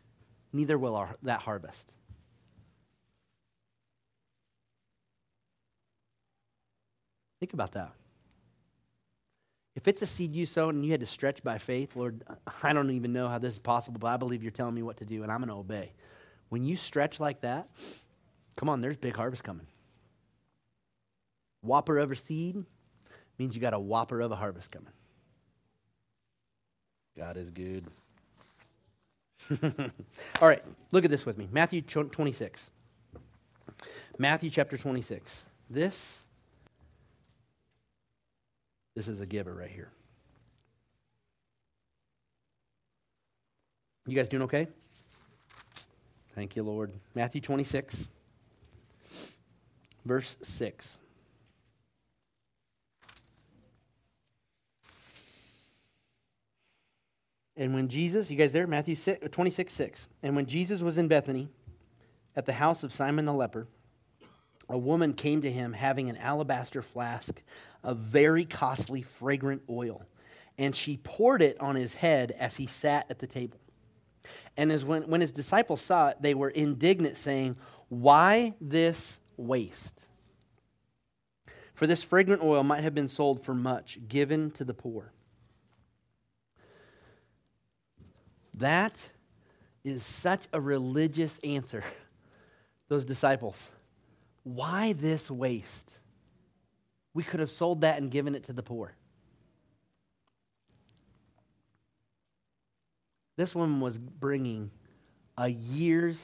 neither 0.52 0.78
will 0.78 0.96
our, 0.96 1.16
that 1.24 1.42
harvest. 1.42 1.94
Think 7.40 7.54
about 7.54 7.74
that. 7.74 7.92
If 9.78 9.88
it's 9.88 10.02
a 10.02 10.08
seed 10.08 10.34
you 10.34 10.48
sowed 10.48 10.74
and 10.74 10.84
you 10.84 10.90
had 10.90 11.02
to 11.02 11.06
stretch 11.06 11.44
by 11.44 11.60
faith, 11.60 11.96
Lord, 11.96 12.24
I 12.64 12.74
don't 12.74 12.90
even 12.90 13.14
know 13.14 13.30
how 13.30 13.38
this 13.38 13.54
is 13.54 13.60
possible, 13.60 14.00
but 14.00 14.08
I 14.08 14.18
believe 14.18 14.42
you're 14.42 14.52
telling 14.52 14.74
me 14.74 14.82
what 14.82 14.98
to 14.98 15.06
do, 15.06 15.22
and 15.22 15.32
I'm 15.32 15.38
going 15.38 15.50
to 15.50 15.54
obey. 15.54 15.92
When 16.50 16.64
you 16.64 16.76
stretch 16.76 17.20
like 17.20 17.42
that, 17.42 17.70
come 18.56 18.70
on, 18.70 18.82
there's 18.82 18.98
big 18.98 19.16
harvest 19.16 19.44
coming. 19.44 19.68
Whopper 21.62 22.00
of 22.00 22.12
a 22.12 22.16
seed 22.16 22.66
means 23.38 23.54
you 23.54 23.62
got 23.62 23.76
a 23.76 23.80
whopper 23.80 24.20
of 24.20 24.32
a 24.32 24.36
harvest 24.36 24.72
coming. 24.72 24.90
God 27.16 27.38
is 27.38 27.52
good. 27.52 27.86
All 30.42 30.48
right, 30.48 30.64
look 30.92 31.06
at 31.06 31.12
this 31.12 31.24
with 31.24 31.38
me. 31.38 31.48
Matthew 31.52 31.84
26. 31.84 32.62
Matthew 34.18 34.50
chapter 34.50 34.76
26. 34.76 35.32
This 35.70 35.96
this 38.98 39.08
is 39.08 39.22
a 39.22 39.28
giver 39.28 39.54
right 39.54 39.70
here. 39.70 39.92
You 44.08 44.16
guys 44.16 44.28
doing 44.28 44.42
okay? 44.44 44.68
Thank 46.34 46.56
you, 46.56 46.64
Lord. 46.64 46.92
Matthew 47.14 47.40
26, 47.40 47.96
verse 50.04 50.36
6. 50.42 50.98
And 57.56 57.76
when 57.76 57.90
Jesus, 57.90 58.32
you 58.32 58.38
guys 58.38 58.52
there? 58.52 58.66
Matthew 58.66 58.96
6, 58.96 59.24
uh, 59.24 59.28
26, 59.28 59.74
6. 59.74 60.08
And 60.24 60.36
when 60.36 60.48
Jesus 60.48 60.82
was 60.82 60.98
in 60.98 61.08
Bethany 61.08 61.50
at 62.36 62.48
the 62.48 62.54
house 62.54 62.82
of 62.82 62.92
Simon 62.92 63.26
the 63.26 63.34
leper, 63.34 63.68
a 64.70 64.78
woman 64.78 65.14
came 65.14 65.42
to 65.42 65.52
him 65.52 65.72
having 65.72 66.10
an 66.10 66.18
alabaster 66.18 66.82
flask 66.82 67.42
of 67.88 67.98
very 67.98 68.44
costly, 68.46 69.02
fragrant 69.02 69.64
oil. 69.70 70.04
And 70.60 70.76
she 70.76 70.98
poured 70.98 71.42
it 71.42 71.60
on 71.60 71.76
his 71.76 71.94
head 71.94 72.36
as 72.38 72.56
he 72.56 72.68
sat 72.68 73.08
at 73.10 73.18
the 73.18 73.26
table. 73.26 73.58
And 74.58 74.72
as 74.72 74.84
when, 74.84 75.04
when 75.04 75.22
his 75.22 75.32
disciples 75.32 75.82
saw 75.82 76.10
it, 76.10 76.18
they 76.22 76.34
were 76.34 76.50
indignant, 76.50 77.16
saying, 77.16 77.56
Why 77.88 78.54
this 78.60 79.00
waste? 79.38 79.94
For 81.76 81.88
this 81.88 82.04
fragrant 82.04 82.44
oil 82.44 82.64
might 82.64 82.84
have 82.84 82.94
been 82.94 83.08
sold 83.08 83.46
for 83.46 83.54
much, 83.54 84.00
given 84.08 84.52
to 84.52 84.66
the 84.66 84.74
poor. 84.74 85.14
That 88.58 88.96
is 89.84 90.04
such 90.04 90.44
a 90.52 90.60
religious 90.60 91.40
answer, 91.44 91.84
those 92.90 93.06
disciples. 93.06 93.56
Why 94.44 94.94
this 94.94 95.32
waste? 95.32 95.88
We 97.18 97.24
could 97.24 97.40
have 97.40 97.50
sold 97.50 97.82
that 97.82 97.98
and 97.98 98.12
given 98.12 98.36
it 98.36 98.44
to 98.44 98.54
the 98.54 98.62
poor. 98.62 98.94
This 103.38 103.56
woman 103.56 103.82
was 103.82 103.98
bringing 103.98 104.70
a 105.36 105.48
year's 105.48 106.20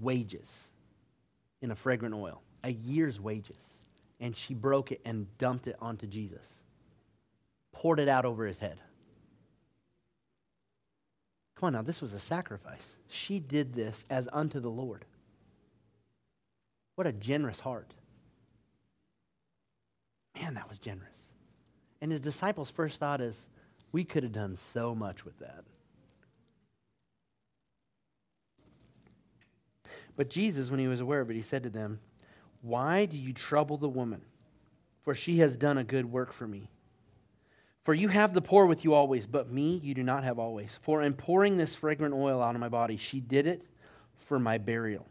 wages 0.00 0.48
in 1.62 1.70
a 1.70 1.76
fragrant 1.76 2.12
oil, 2.12 2.42
a 2.64 2.70
year's 2.72 3.20
wages. 3.20 3.56
And 4.18 4.36
she 4.36 4.52
broke 4.52 4.90
it 4.90 5.00
and 5.04 5.28
dumped 5.38 5.68
it 5.68 5.76
onto 5.80 6.08
Jesus, 6.08 6.42
poured 7.70 8.00
it 8.00 8.08
out 8.08 8.24
over 8.24 8.44
his 8.46 8.58
head. 8.58 8.80
Come 11.54 11.68
on 11.68 11.72
now, 11.74 11.82
this 11.82 12.00
was 12.00 12.14
a 12.14 12.18
sacrifice. 12.18 12.82
She 13.06 13.38
did 13.38 13.72
this 13.72 13.96
as 14.10 14.28
unto 14.32 14.58
the 14.58 14.70
Lord. 14.70 15.04
What 16.96 17.06
a 17.06 17.12
generous 17.12 17.60
heart. 17.60 17.94
Man, 20.40 20.54
that 20.54 20.68
was 20.68 20.78
generous. 20.78 21.08
And 22.00 22.10
his 22.10 22.20
disciples' 22.20 22.70
first 22.70 22.98
thought 22.98 23.20
is, 23.20 23.34
we 23.92 24.04
could 24.04 24.22
have 24.22 24.32
done 24.32 24.56
so 24.72 24.94
much 24.94 25.24
with 25.24 25.38
that. 25.40 25.64
But 30.16 30.30
Jesus, 30.30 30.70
when 30.70 30.80
he 30.80 30.88
was 30.88 31.00
aware 31.00 31.20
of 31.20 31.30
it, 31.30 31.34
he 31.34 31.42
said 31.42 31.62
to 31.64 31.70
them, 31.70 31.98
Why 32.62 33.06
do 33.06 33.16
you 33.18 33.32
trouble 33.32 33.76
the 33.76 33.88
woman? 33.88 34.22
For 35.02 35.14
she 35.14 35.38
has 35.38 35.56
done 35.56 35.78
a 35.78 35.84
good 35.84 36.04
work 36.04 36.32
for 36.32 36.46
me. 36.46 36.70
For 37.84 37.94
you 37.94 38.08
have 38.08 38.34
the 38.34 38.42
poor 38.42 38.66
with 38.66 38.84
you 38.84 38.94
always, 38.94 39.26
but 39.26 39.50
me 39.50 39.80
you 39.82 39.94
do 39.94 40.02
not 40.02 40.24
have 40.24 40.38
always. 40.38 40.78
For 40.82 41.02
in 41.02 41.14
pouring 41.14 41.56
this 41.56 41.74
fragrant 41.74 42.14
oil 42.14 42.42
out 42.42 42.54
of 42.54 42.60
my 42.60 42.68
body, 42.68 42.96
she 42.96 43.20
did 43.20 43.46
it 43.46 43.62
for 44.26 44.38
my 44.38 44.58
burial. 44.58 45.06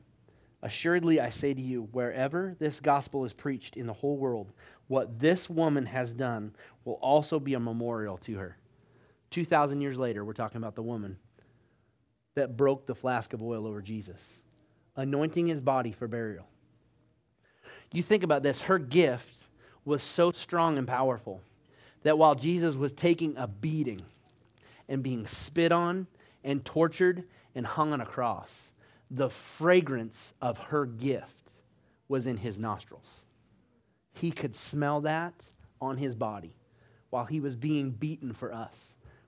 Assuredly, 0.62 1.22
I 1.22 1.30
say 1.30 1.54
to 1.54 1.62
you, 1.62 1.88
wherever 1.92 2.56
this 2.60 2.80
gospel 2.80 3.24
is 3.24 3.34
preached 3.34 3.78
in 3.78 3.86
the 3.86 3.94
whole 3.94 4.18
world, 4.18 4.52
what 4.88 5.20
this 5.20 5.50
woman 5.50 5.86
has 5.86 6.12
done 6.14 6.54
will 6.84 7.00
also 7.02 7.40
be 7.40 7.54
a 7.54 7.60
memorial 7.60 8.18
to 8.18 8.36
her. 8.36 8.58
2,000 9.32 9.80
years 9.80 9.98
later, 9.98 10.26
we're 10.26 10.34
talking 10.34 10.58
about 10.58 10.76
the 10.76 10.82
woman 10.82 11.18
that 12.36 12.58
broke 12.58 12.86
the 12.86 12.96
flask 12.96 13.34
of 13.34 13.42
oil 13.42 13.66
over 13.68 13.82
Jesus, 13.82 14.20
anointing 14.96 15.48
his 15.48 15.62
body 15.62 15.92
for 15.92 16.08
burial. 16.08 16.46
You 17.92 18.04
think 18.04 18.24
about 18.24 18.44
this, 18.44 18.62
her 18.62 18.80
gift 18.80 19.38
was 19.86 20.04
so 20.04 20.32
strong 20.32 20.78
and 20.78 20.88
powerful 20.88 21.42
that 22.04 22.18
while 22.18 22.36
Jesus 22.36 22.76
was 22.76 22.92
taking 22.94 23.36
a 23.38 23.48
beating 23.48 24.02
and 24.88 25.02
being 25.02 25.26
spit 25.26 25.72
on 25.72 26.08
and 26.44 26.64
tortured 26.66 27.24
and 27.56 27.66
hung 27.66 27.94
on 27.94 28.02
a 28.02 28.06
cross, 28.06 28.50
the 29.12 29.30
fragrance 29.30 30.18
of 30.42 30.58
her 30.58 30.86
gift 30.86 31.52
was 32.08 32.28
in 32.28 32.38
his 32.38 32.58
nostrils. 32.58 33.24
He 34.14 34.32
could 34.32 34.56
smell 34.56 35.02
that 35.02 35.34
on 35.82 35.98
his 35.98 36.16
body 36.16 36.56
while 37.10 37.26
he 37.26 37.40
was 37.40 37.56
being 37.56 37.92
beaten 37.92 38.34
for 38.34 38.54
us, 38.54 38.76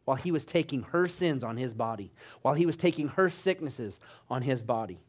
while 0.06 0.17
he 0.17 0.32
was 0.32 0.46
taking 0.46 0.84
her 0.84 1.08
sins 1.08 1.44
on 1.44 1.58
his 1.58 1.74
body, 1.74 2.12
while 2.41 2.54
he 2.54 2.65
was 2.65 2.76
taking 2.76 3.08
her 3.10 3.30
sicknesses 3.30 4.00
on 4.30 4.41
his 4.41 4.62
body, 4.62 5.00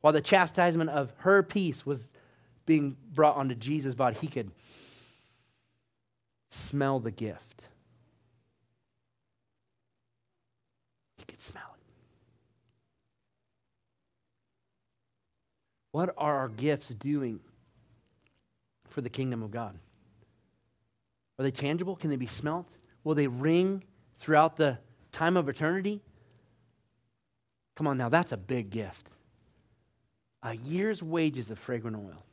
while 0.00 0.12
the 0.12 0.20
chastisement 0.20 0.90
of 0.90 1.12
her 1.18 1.42
peace 1.42 1.86
was 1.86 1.98
being 2.66 2.96
brought 3.14 3.36
onto 3.36 3.54
Jesus' 3.54 3.94
body, 3.94 4.16
he 4.20 4.26
could 4.26 4.50
smell 6.50 7.00
the 7.00 7.10
gift. 7.10 7.62
He 11.18 11.24
could 11.24 11.40
smell 11.42 11.74
it. 11.74 11.80
What 15.94 16.12
are 16.18 16.38
our 16.38 16.48
gifts 16.48 16.88
doing 16.88 17.38
for 18.88 19.00
the 19.00 19.08
kingdom 19.08 19.44
of 19.44 19.52
God? 19.52 19.78
Are 21.38 21.44
they 21.44 21.52
tangible? 21.52 21.94
Can 21.94 22.10
they 22.10 22.16
be 22.16 22.26
smelt? 22.26 22.66
Will 23.04 23.14
they 23.14 23.28
ring 23.28 23.84
throughout 24.18 24.56
the 24.56 24.76
time 25.12 25.36
of 25.36 25.48
eternity? 25.48 26.02
Come 27.76 27.86
on 27.86 27.96
now, 27.96 28.08
that's 28.08 28.32
a 28.32 28.36
big 28.36 28.70
gift. 28.70 29.08
A 30.42 30.56
year's 30.56 31.00
wages 31.00 31.48
of 31.50 31.60
fragrant 31.60 31.96
oil 31.96 32.24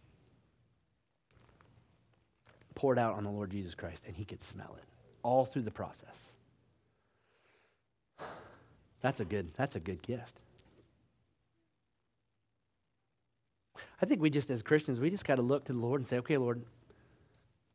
poured 2.73 2.97
out 2.97 3.13
on 3.13 3.23
the 3.23 3.29
Lord 3.29 3.51
Jesus 3.51 3.75
Christ, 3.75 4.01
and 4.07 4.15
he 4.15 4.25
could 4.25 4.43
smell 4.43 4.75
it 4.75 4.83
all 5.21 5.45
through 5.45 5.61
the 5.61 5.69
process. 5.69 6.15
That's 9.03 9.19
a 9.19 9.25
good, 9.25 9.53
that's 9.55 9.75
a 9.75 9.79
good 9.79 10.01
gift. 10.01 10.41
I 14.01 14.05
think 14.05 14.21
we 14.21 14.29
just, 14.29 14.49
as 14.49 14.61
Christians, 14.61 14.99
we 14.99 15.09
just 15.09 15.25
got 15.25 15.35
to 15.35 15.41
look 15.41 15.65
to 15.65 15.73
the 15.73 15.79
Lord 15.79 16.01
and 16.01 16.07
say, 16.07 16.17
okay, 16.17 16.37
Lord, 16.37 16.61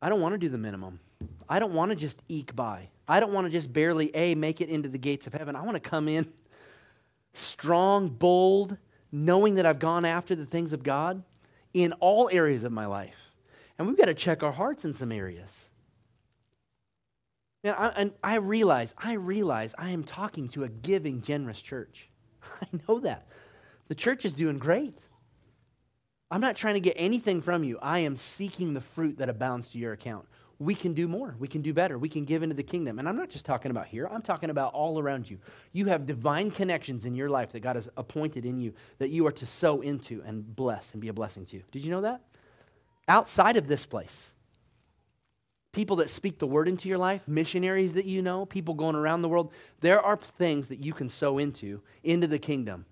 I 0.01 0.09
don't 0.09 0.21
want 0.21 0.33
to 0.33 0.37
do 0.37 0.49
the 0.49 0.57
minimum. 0.57 0.99
I 1.47 1.59
don't 1.59 1.73
want 1.73 1.91
to 1.91 1.95
just 1.95 2.17
eke 2.27 2.55
by. 2.55 2.89
I 3.07 3.19
don't 3.19 3.31
want 3.31 3.45
to 3.45 3.51
just 3.51 3.71
barely, 3.71 4.13
A, 4.15 4.35
make 4.35 4.59
it 4.59 4.69
into 4.69 4.89
the 4.89 4.97
gates 4.97 5.25
of 5.27 5.33
heaven. 5.33 5.55
I 5.55 5.61
want 5.61 5.75
to 5.75 5.89
come 5.89 6.07
in 6.07 6.27
strong, 7.33 8.09
bold, 8.09 8.75
knowing 9.11 9.55
that 9.55 9.65
I've 9.65 9.79
gone 9.79 10.05
after 10.05 10.35
the 10.35 10.45
things 10.45 10.73
of 10.73 10.83
God 10.83 11.23
in 11.73 11.93
all 11.93 12.29
areas 12.31 12.63
of 12.63 12.71
my 12.71 12.85
life. 12.85 13.15
And 13.77 13.87
we've 13.87 13.97
got 13.97 14.05
to 14.05 14.13
check 14.13 14.43
our 14.43 14.51
hearts 14.51 14.85
in 14.85 14.93
some 14.93 15.11
areas. 15.11 15.49
And 17.63 17.75
I, 17.75 17.87
and 17.89 18.11
I 18.23 18.35
realize, 18.35 18.93
I 18.97 19.13
realize 19.13 19.73
I 19.77 19.91
am 19.91 20.03
talking 20.03 20.49
to 20.49 20.63
a 20.63 20.69
giving, 20.69 21.21
generous 21.21 21.61
church. 21.61 22.09
I 22.61 22.67
know 22.87 22.99
that. 22.99 23.27
The 23.87 23.95
church 23.95 24.25
is 24.25 24.33
doing 24.33 24.57
great. 24.57 24.97
I'm 26.29 26.41
not 26.41 26.55
trying 26.55 26.73
to 26.73 26.79
get 26.79 26.95
anything 26.97 27.41
from 27.41 27.63
you. 27.63 27.79
I 27.81 27.99
am 27.99 28.17
seeking 28.17 28.73
the 28.73 28.81
fruit 28.81 29.17
that 29.17 29.29
abounds 29.29 29.69
to 29.69 29.77
your 29.77 29.93
account. 29.93 30.25
We 30.59 30.75
can 30.75 30.93
do 30.93 31.07
more. 31.07 31.35
We 31.39 31.47
can 31.47 31.61
do 31.61 31.73
better. 31.73 31.97
We 31.99 32.09
can 32.09 32.25
give 32.25 32.43
into 32.43 32.55
the 32.55 32.63
kingdom. 32.63 32.99
And 32.99 33.07
I'm 33.07 33.15
not 33.15 33.29
just 33.29 33.45
talking 33.45 33.71
about 33.71 33.87
here, 33.87 34.07
I'm 34.07 34.23
talking 34.23 34.49
about 34.49 34.73
all 34.73 34.99
around 34.99 35.29
you. 35.29 35.37
You 35.71 35.85
have 35.85 36.05
divine 36.05 36.51
connections 36.51 37.05
in 37.05 37.15
your 37.15 37.29
life 37.29 37.51
that 37.51 37.59
God 37.59 37.75
has 37.75 37.87
appointed 37.95 38.45
in 38.45 38.59
you 38.59 38.73
that 38.97 39.09
you 39.09 39.25
are 39.27 39.31
to 39.33 39.45
sow 39.45 39.81
into 39.81 40.21
and 40.25 40.55
bless 40.55 40.85
and 40.93 41.01
be 41.01 41.09
a 41.09 41.13
blessing 41.13 41.45
to. 41.47 41.61
Did 41.71 41.83
you 41.83 41.91
know 41.91 42.01
that? 42.01 42.21
Outside 43.07 43.55
of 43.55 43.67
this 43.67 43.85
place, 43.85 44.33
people 45.71 45.97
that 45.97 46.09
speak 46.09 46.39
the 46.39 46.47
word 46.47 46.67
into 46.67 46.89
your 46.89 46.97
life, 46.97 47.21
missionaries 47.27 47.93
that 47.93 48.05
you 48.05 48.21
know, 48.21 48.45
people 48.47 48.73
going 48.73 48.95
around 48.95 49.21
the 49.21 49.29
world, 49.29 49.53
there 49.79 50.01
are 50.01 50.17
things 50.39 50.67
that 50.67 50.83
you 50.83 50.91
can 50.91 51.07
sow 51.07 51.37
into, 51.37 51.79
into 52.03 52.27
the 52.27 52.39
kingdom 52.39 52.85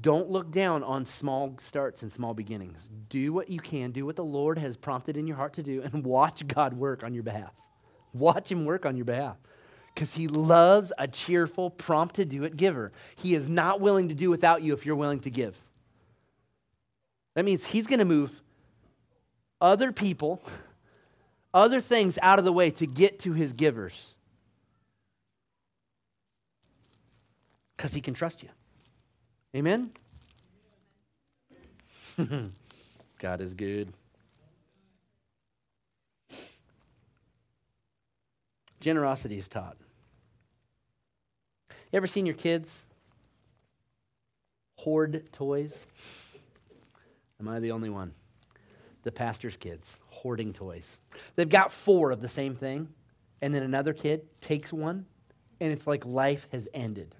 don't 0.00 0.30
look 0.30 0.50
down 0.50 0.82
on 0.82 1.04
small 1.04 1.56
starts 1.60 2.02
and 2.02 2.12
small 2.12 2.32
beginnings. 2.32 2.88
Do 3.08 3.32
what 3.32 3.50
you 3.50 3.60
can, 3.60 3.90
do 3.90 4.06
what 4.06 4.16
the 4.16 4.24
Lord 4.24 4.56
has 4.58 4.76
prompted 4.76 5.16
in 5.16 5.26
your 5.26 5.36
heart 5.36 5.54
to 5.54 5.62
do, 5.62 5.82
and 5.82 6.04
watch 6.04 6.46
God 6.46 6.74
work 6.74 7.02
on 7.02 7.12
your 7.12 7.22
behalf. 7.22 7.52
Watch 8.12 8.50
Him 8.50 8.64
work 8.64 8.86
on 8.86 8.96
your 8.96 9.04
behalf. 9.04 9.36
Because 9.94 10.12
He 10.12 10.28
loves 10.28 10.92
a 10.98 11.06
cheerful, 11.08 11.70
prompt 11.70 12.16
to 12.16 12.24
do 12.24 12.44
it 12.44 12.56
giver. 12.56 12.92
He 13.16 13.34
is 13.34 13.48
not 13.48 13.80
willing 13.80 14.08
to 14.08 14.14
do 14.14 14.30
without 14.30 14.62
you 14.62 14.72
if 14.72 14.86
you're 14.86 14.96
willing 14.96 15.20
to 15.20 15.30
give. 15.30 15.56
That 17.34 17.44
means 17.44 17.64
He's 17.64 17.86
going 17.86 17.98
to 17.98 18.04
move 18.04 18.32
other 19.60 19.92
people, 19.92 20.42
other 21.54 21.80
things 21.80 22.18
out 22.22 22.38
of 22.38 22.44
the 22.44 22.52
way 22.52 22.70
to 22.70 22.86
get 22.86 23.18
to 23.20 23.32
His 23.32 23.52
givers. 23.52 23.94
Because 27.76 27.92
He 27.92 28.00
can 28.00 28.14
trust 28.14 28.42
you. 28.42 28.48
Amen? 29.54 29.90
God 33.18 33.40
is 33.40 33.54
good. 33.54 33.92
Generosity 38.80 39.38
is 39.38 39.48
taught. 39.48 39.76
You 41.70 41.96
ever 41.96 42.06
seen 42.06 42.24
your 42.26 42.36
kids 42.36 42.70
hoard 44.76 45.24
toys? 45.32 45.72
Am 47.40 47.48
I 47.48 47.58
the 47.58 47.72
only 47.72 47.90
one? 47.90 48.12
The 49.02 49.12
pastor's 49.12 49.56
kids 49.56 49.86
hoarding 50.08 50.52
toys. 50.52 50.84
They've 51.34 51.48
got 51.48 51.72
four 51.72 52.12
of 52.12 52.20
the 52.20 52.28
same 52.28 52.54
thing, 52.54 52.88
and 53.42 53.54
then 53.54 53.64
another 53.64 53.92
kid 53.92 54.22
takes 54.40 54.72
one, 54.72 55.04
and 55.60 55.72
it's 55.72 55.86
like 55.86 56.04
life 56.06 56.46
has 56.52 56.68
ended. 56.72 57.14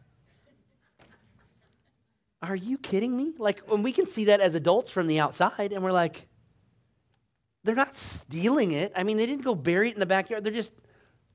Are 2.42 2.56
you 2.56 2.78
kidding 2.78 3.16
me? 3.16 3.32
Like, 3.38 3.60
when 3.68 3.82
we 3.82 3.92
can 3.92 4.06
see 4.06 4.26
that 4.26 4.40
as 4.40 4.54
adults 4.54 4.90
from 4.90 5.06
the 5.06 5.20
outside, 5.20 5.72
and 5.72 5.82
we're 5.82 5.92
like, 5.92 6.26
they're 7.64 7.74
not 7.74 7.96
stealing 7.96 8.72
it. 8.72 8.92
I 8.96 9.02
mean, 9.02 9.16
they 9.16 9.26
didn't 9.26 9.44
go 9.44 9.54
bury 9.54 9.90
it 9.90 9.94
in 9.94 10.00
the 10.00 10.06
backyard. 10.06 10.44
They're 10.44 10.52
just 10.52 10.72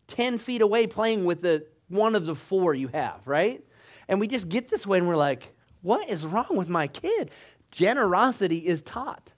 10 0.07 0.39
feet 0.39 0.61
away 0.61 0.87
playing 0.87 1.25
with 1.25 1.41
the 1.41 1.65
one 1.87 2.15
of 2.15 2.25
the 2.25 2.35
four 2.35 2.73
you 2.73 2.87
have, 2.87 3.21
right? 3.25 3.63
And 4.07 4.19
we 4.19 4.27
just 4.27 4.49
get 4.49 4.69
this 4.69 4.87
way 4.87 4.97
and 4.97 5.07
we're 5.07 5.15
like, 5.15 5.53
what 5.81 6.09
is 6.09 6.25
wrong 6.25 6.47
with 6.51 6.69
my 6.69 6.87
kid? 6.87 7.29
Generosity 7.71 8.59
is 8.59 8.81
taught. 8.81 9.31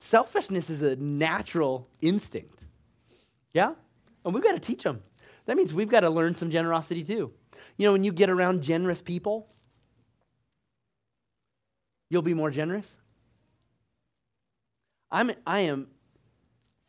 Selfishness 0.00 0.70
is 0.70 0.82
a 0.82 0.96
natural 0.96 1.88
instinct. 2.00 2.58
Yeah? 3.52 3.74
And 4.24 4.34
we've 4.34 4.42
got 4.42 4.52
to 4.52 4.60
teach 4.60 4.82
them. 4.82 5.02
That 5.46 5.56
means 5.56 5.72
we've 5.72 5.88
got 5.88 6.00
to 6.00 6.10
learn 6.10 6.34
some 6.34 6.50
generosity 6.50 7.04
too. 7.04 7.32
You 7.76 7.86
know, 7.86 7.92
when 7.92 8.04
you 8.04 8.12
get 8.12 8.30
around 8.30 8.62
generous 8.62 9.02
people, 9.02 9.48
you'll 12.10 12.22
be 12.22 12.34
more 12.34 12.50
generous? 12.50 12.86
I'm, 15.10 15.32
I 15.46 15.60
am 15.60 15.86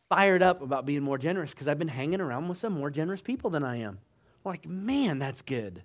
fired 0.10 0.44
up 0.44 0.62
about 0.62 0.86
being 0.86 1.02
more 1.02 1.18
generous 1.18 1.52
because 1.52 1.68
I've 1.68 1.80
been 1.80 1.88
hanging 1.88 2.20
around 2.20 2.50
with 2.50 2.60
some 2.60 2.74
more 2.74 2.90
generous 2.90 3.22
people 3.22 3.50
than 3.50 3.64
I 3.64 3.78
am. 3.78 3.98
Like, 4.44 4.68
man, 4.68 5.20
that's 5.20 5.42
good. 5.42 5.82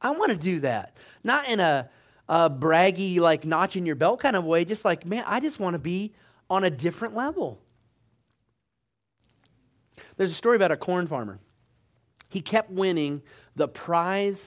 I 0.00 0.10
want 0.10 0.30
to 0.30 0.36
do 0.36 0.60
that. 0.60 0.96
Not 1.22 1.48
in 1.48 1.60
a, 1.60 1.88
a 2.28 2.50
braggy, 2.50 3.18
like 3.18 3.44
notch 3.44 3.76
in 3.76 3.86
your 3.86 3.94
belt 3.94 4.20
kind 4.20 4.34
of 4.34 4.44
way, 4.44 4.64
just 4.64 4.84
like, 4.84 5.06
man, 5.06 5.24
I 5.26 5.40
just 5.40 5.60
want 5.60 5.74
to 5.74 5.78
be 5.78 6.12
on 6.48 6.64
a 6.64 6.70
different 6.70 7.14
level. 7.14 7.60
There's 10.16 10.32
a 10.32 10.34
story 10.34 10.56
about 10.56 10.72
a 10.72 10.76
corn 10.76 11.06
farmer. 11.06 11.38
He 12.28 12.40
kept 12.40 12.70
winning 12.70 13.22
the 13.56 13.68
prize 13.68 14.38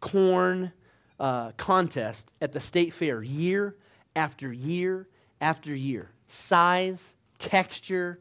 corn 0.00 0.72
uh, 1.18 1.52
contest 1.52 2.24
at 2.40 2.52
the 2.52 2.60
state 2.60 2.92
fair 2.92 3.22
year 3.22 3.76
after 4.16 4.52
year 4.52 5.08
after 5.40 5.74
year. 5.74 6.10
Size, 6.28 6.98
texture, 7.38 8.18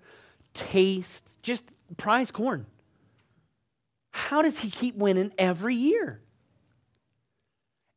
taste, 0.53 1.23
just 1.41 1.63
prize 1.97 2.31
corn. 2.31 2.65
How 4.11 4.41
does 4.41 4.57
he 4.57 4.69
keep 4.69 4.95
winning 4.95 5.31
every 5.37 5.75
year? 5.75 6.21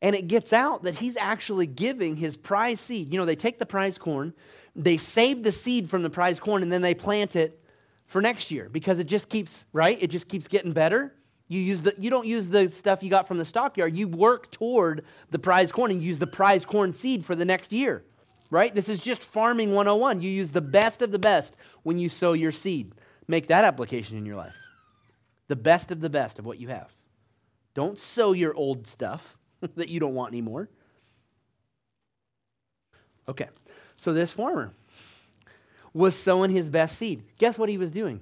And 0.02 0.16
it 0.16 0.28
gets 0.28 0.52
out 0.52 0.84
that 0.84 0.94
he's 0.94 1.16
actually 1.16 1.66
giving 1.66 2.16
his 2.16 2.36
prize 2.36 2.80
seed. 2.80 3.12
You 3.12 3.18
know, 3.18 3.26
they 3.26 3.36
take 3.36 3.58
the 3.58 3.66
prize 3.66 3.98
corn, 3.98 4.32
they 4.74 4.96
save 4.96 5.42
the 5.42 5.52
seed 5.52 5.90
from 5.90 6.02
the 6.02 6.10
prize 6.10 6.40
corn, 6.40 6.62
and 6.62 6.72
then 6.72 6.82
they 6.82 6.94
plant 6.94 7.36
it 7.36 7.60
for 8.06 8.22
next 8.22 8.50
year 8.50 8.68
because 8.70 8.98
it 8.98 9.06
just 9.06 9.28
keeps, 9.28 9.64
right? 9.72 9.98
It 10.00 10.08
just 10.08 10.28
keeps 10.28 10.48
getting 10.48 10.72
better. 10.72 11.14
You, 11.50 11.60
use 11.60 11.82
the, 11.82 11.92
you 11.98 12.10
don't 12.10 12.28
use 12.28 12.46
the 12.48 12.70
stuff 12.70 13.02
you 13.02 13.10
got 13.10 13.26
from 13.26 13.38
the 13.38 13.44
stockyard. 13.44 13.96
You 13.96 14.06
work 14.06 14.52
toward 14.52 15.04
the 15.32 15.38
prize 15.38 15.72
corn 15.72 15.90
and 15.90 16.00
use 16.00 16.16
the 16.16 16.26
prize 16.26 16.64
corn 16.64 16.92
seed 16.92 17.26
for 17.26 17.34
the 17.34 17.44
next 17.44 17.72
year, 17.72 18.04
right? 18.50 18.72
This 18.72 18.88
is 18.88 19.00
just 19.00 19.20
farming 19.24 19.74
101. 19.74 20.22
You 20.22 20.30
use 20.30 20.52
the 20.52 20.60
best 20.60 21.02
of 21.02 21.10
the 21.10 21.18
best 21.18 21.52
when 21.82 21.98
you 21.98 22.08
sow 22.08 22.34
your 22.34 22.52
seed. 22.52 22.94
Make 23.26 23.48
that 23.48 23.64
application 23.64 24.16
in 24.16 24.24
your 24.24 24.36
life. 24.36 24.54
The 25.48 25.56
best 25.56 25.90
of 25.90 26.00
the 26.00 26.08
best 26.08 26.38
of 26.38 26.46
what 26.46 26.60
you 26.60 26.68
have. 26.68 26.92
Don't 27.74 27.98
sow 27.98 28.30
your 28.32 28.54
old 28.54 28.86
stuff 28.86 29.36
that 29.74 29.88
you 29.88 29.98
don't 29.98 30.14
want 30.14 30.32
anymore. 30.32 30.68
Okay, 33.28 33.48
so 33.96 34.12
this 34.12 34.30
farmer 34.30 34.72
was 35.92 36.14
sowing 36.14 36.52
his 36.52 36.70
best 36.70 36.96
seed. 36.96 37.24
Guess 37.38 37.58
what 37.58 37.68
he 37.68 37.76
was 37.76 37.90
doing? 37.90 38.20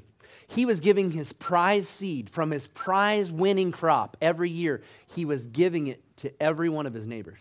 He 0.48 0.64
was 0.64 0.80
giving 0.80 1.10
his 1.10 1.32
prize 1.34 1.88
seed 1.88 2.30
from 2.30 2.50
his 2.50 2.66
prize 2.68 3.30
winning 3.30 3.70
crop 3.70 4.16
every 4.20 4.50
year. 4.50 4.82
He 5.14 5.24
was 5.24 5.42
giving 5.42 5.88
it 5.88 6.02
to 6.18 6.42
every 6.42 6.68
one 6.68 6.86
of 6.86 6.94
his 6.94 7.06
neighbors. 7.06 7.38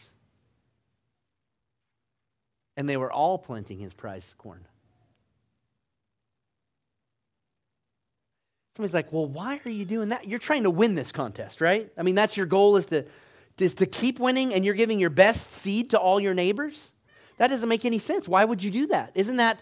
And 2.76 2.88
they 2.88 2.98
were 2.98 3.12
all 3.12 3.38
planting 3.38 3.80
his 3.80 3.94
prize 3.94 4.26
corn. 4.38 4.64
Somebody's 8.76 8.94
like, 8.94 9.12
well, 9.12 9.26
why 9.26 9.60
are 9.66 9.72
you 9.72 9.86
doing 9.86 10.10
that? 10.10 10.28
You're 10.28 10.38
trying 10.38 10.64
to 10.64 10.70
win 10.70 10.94
this 10.94 11.12
contest, 11.12 11.62
right? 11.62 11.90
I 11.98 12.04
mean, 12.04 12.14
that's 12.14 12.38
your 12.38 12.46
goal 12.46 12.78
is 12.78 12.86
to 12.88 13.06
is 13.58 13.74
to 13.76 13.88
keep 13.88 14.20
winning 14.20 14.54
and 14.54 14.64
you're 14.64 14.76
giving 14.76 15.00
your 15.00 15.10
best 15.10 15.52
seed 15.62 15.90
to 15.92 15.98
all 15.98 16.20
your 16.20 16.36
neighbors? 16.36 16.76
That 17.38 17.48
doesn't 17.48 17.68
make 17.68 17.86
any 17.86 17.98
sense. 17.98 18.28
Why 18.28 18.46
would 18.46 18.62
you 18.62 18.70
do 18.70 18.88
that? 18.88 19.12
Isn't 19.16 19.38
that 19.38 19.60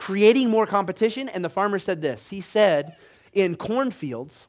creating 0.00 0.48
more 0.48 0.66
competition? 0.66 1.28
And 1.28 1.44
the 1.44 1.50
farmer 1.50 1.78
said 1.78 2.00
this 2.00 2.26
He 2.26 2.40
said, 2.40 2.96
in 3.34 3.54
cornfields, 3.54 4.46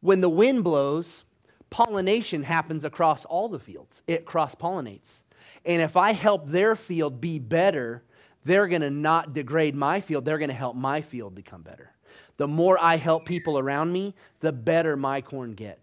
when 0.00 0.20
the 0.20 0.30
wind 0.30 0.64
blows, 0.64 1.24
pollination 1.70 2.42
happens 2.42 2.84
across 2.84 3.24
all 3.26 3.48
the 3.48 3.58
fields, 3.58 4.02
it 4.06 4.24
cross 4.24 4.54
pollinates. 4.54 5.20
And 5.66 5.82
if 5.82 5.96
I 5.96 6.12
help 6.12 6.48
their 6.48 6.74
field 6.74 7.20
be 7.20 7.38
better, 7.38 8.02
they're 8.44 8.66
going 8.66 8.80
to 8.80 8.90
not 8.90 9.34
degrade 9.34 9.74
my 9.74 10.00
field, 10.00 10.24
they're 10.24 10.38
going 10.38 10.48
to 10.48 10.54
help 10.54 10.74
my 10.74 11.02
field 11.02 11.34
become 11.34 11.62
better. 11.62 11.90
The 12.38 12.48
more 12.48 12.78
I 12.80 12.96
help 12.96 13.26
people 13.26 13.58
around 13.58 13.92
me, 13.92 14.14
the 14.40 14.52
better 14.52 14.96
my 14.96 15.20
corn 15.20 15.52
gets. 15.52 15.80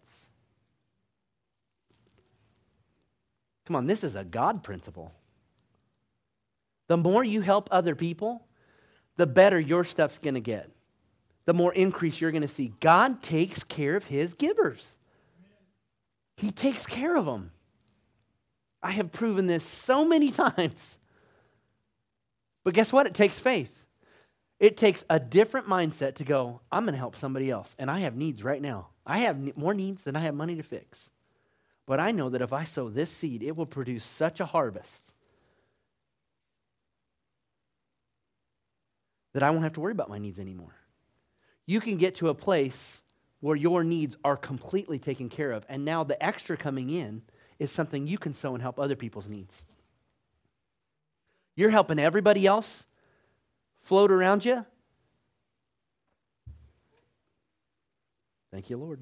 Come 3.68 3.76
on, 3.76 3.86
this 3.86 4.04
is 4.04 4.16
a 4.16 4.24
God 4.24 4.64
principle. 4.64 5.12
The 6.88 6.98
more 6.98 7.24
you 7.24 7.42
help 7.42 7.68
other 7.72 7.96
people, 7.96 8.46
the 9.18 9.26
better 9.26 9.60
your 9.60 9.84
stuff's 9.84 10.18
going 10.18 10.34
to 10.34 10.42
get. 10.42 10.70
The 11.46 11.54
more 11.54 11.74
increase 11.74 12.20
you're 12.20 12.32
going 12.32 12.42
to 12.42 12.48
see. 12.48 12.74
God 12.80 13.22
takes 13.22 13.64
care 13.64 13.96
of 13.96 14.04
his 14.04 14.34
givers, 14.34 14.84
he 16.38 16.52
takes 16.52 16.86
care 16.86 17.16
of 17.16 17.26
them. 17.26 17.52
I 18.84 18.92
have 18.92 19.12
proven 19.12 19.48
this 19.48 19.64
so 19.64 20.06
many 20.06 20.32
times. 20.54 20.80
But 22.64 22.74
guess 22.74 22.92
what? 22.92 23.08
It 23.08 23.14
takes 23.14 23.38
faith. 23.38 23.72
It 24.60 24.78
takes 24.78 25.04
a 25.10 25.20
different 25.20 25.68
mindset 25.68 26.16
to 26.16 26.24
go, 26.24 26.62
I'm 26.72 26.86
going 26.86 26.94
to 26.94 27.00
help 27.00 27.16
somebody 27.16 27.50
else. 27.50 27.68
And 27.78 27.90
I 27.92 28.02
have 28.02 28.16
needs 28.16 28.44
right 28.44 28.62
now. 28.62 28.88
I 29.06 29.20
have 29.20 29.58
more 29.58 29.74
needs 29.74 30.02
than 30.04 30.16
I 30.16 30.22
have 30.22 30.34
money 30.34 30.56
to 30.56 30.64
fix. 30.64 30.98
But 31.86 32.00
I 32.00 32.12
know 32.12 32.30
that 32.30 32.42
if 32.42 32.54
I 32.54 32.64
sow 32.64 32.90
this 32.90 33.12
seed, 33.12 33.44
it 33.44 33.56
will 33.56 33.66
produce 33.66 34.04
such 34.04 34.40
a 34.40 34.46
harvest 34.46 35.14
that 39.36 39.44
I 39.44 39.52
won't 39.52 39.64
have 39.64 39.74
to 39.74 39.82
worry 39.82 39.92
about 39.92 40.08
my 40.08 40.18
needs 40.18 40.40
anymore. 40.40 40.74
You 41.66 41.82
can 41.82 41.98
get 41.98 42.16
to 42.16 42.30
a 42.30 42.34
place 42.34 42.78
where 43.42 43.58
your 43.58 43.84
needs 43.84 44.16
are 44.24 44.38
completely 44.38 44.98
taken 44.98 45.28
care 45.28 45.52
of, 45.52 45.66
and 45.68 45.84
now 45.84 46.06
the 46.06 46.26
extra 46.26 46.56
coming 46.56 46.90
in 46.90 47.22
is 47.60 47.70
something 47.70 48.08
you 48.08 48.18
can 48.18 48.34
sow 48.34 48.54
and 48.54 48.62
help 48.62 48.80
other 48.80 48.96
people's 48.96 49.28
needs. 49.28 49.54
You're 51.54 51.70
helping 51.70 52.00
everybody 52.00 52.48
else 52.48 52.86
float 53.82 54.10
around 54.10 54.46
you. 54.46 54.66
Thank 58.54 58.70
you, 58.70 58.78
Lord. 58.78 59.02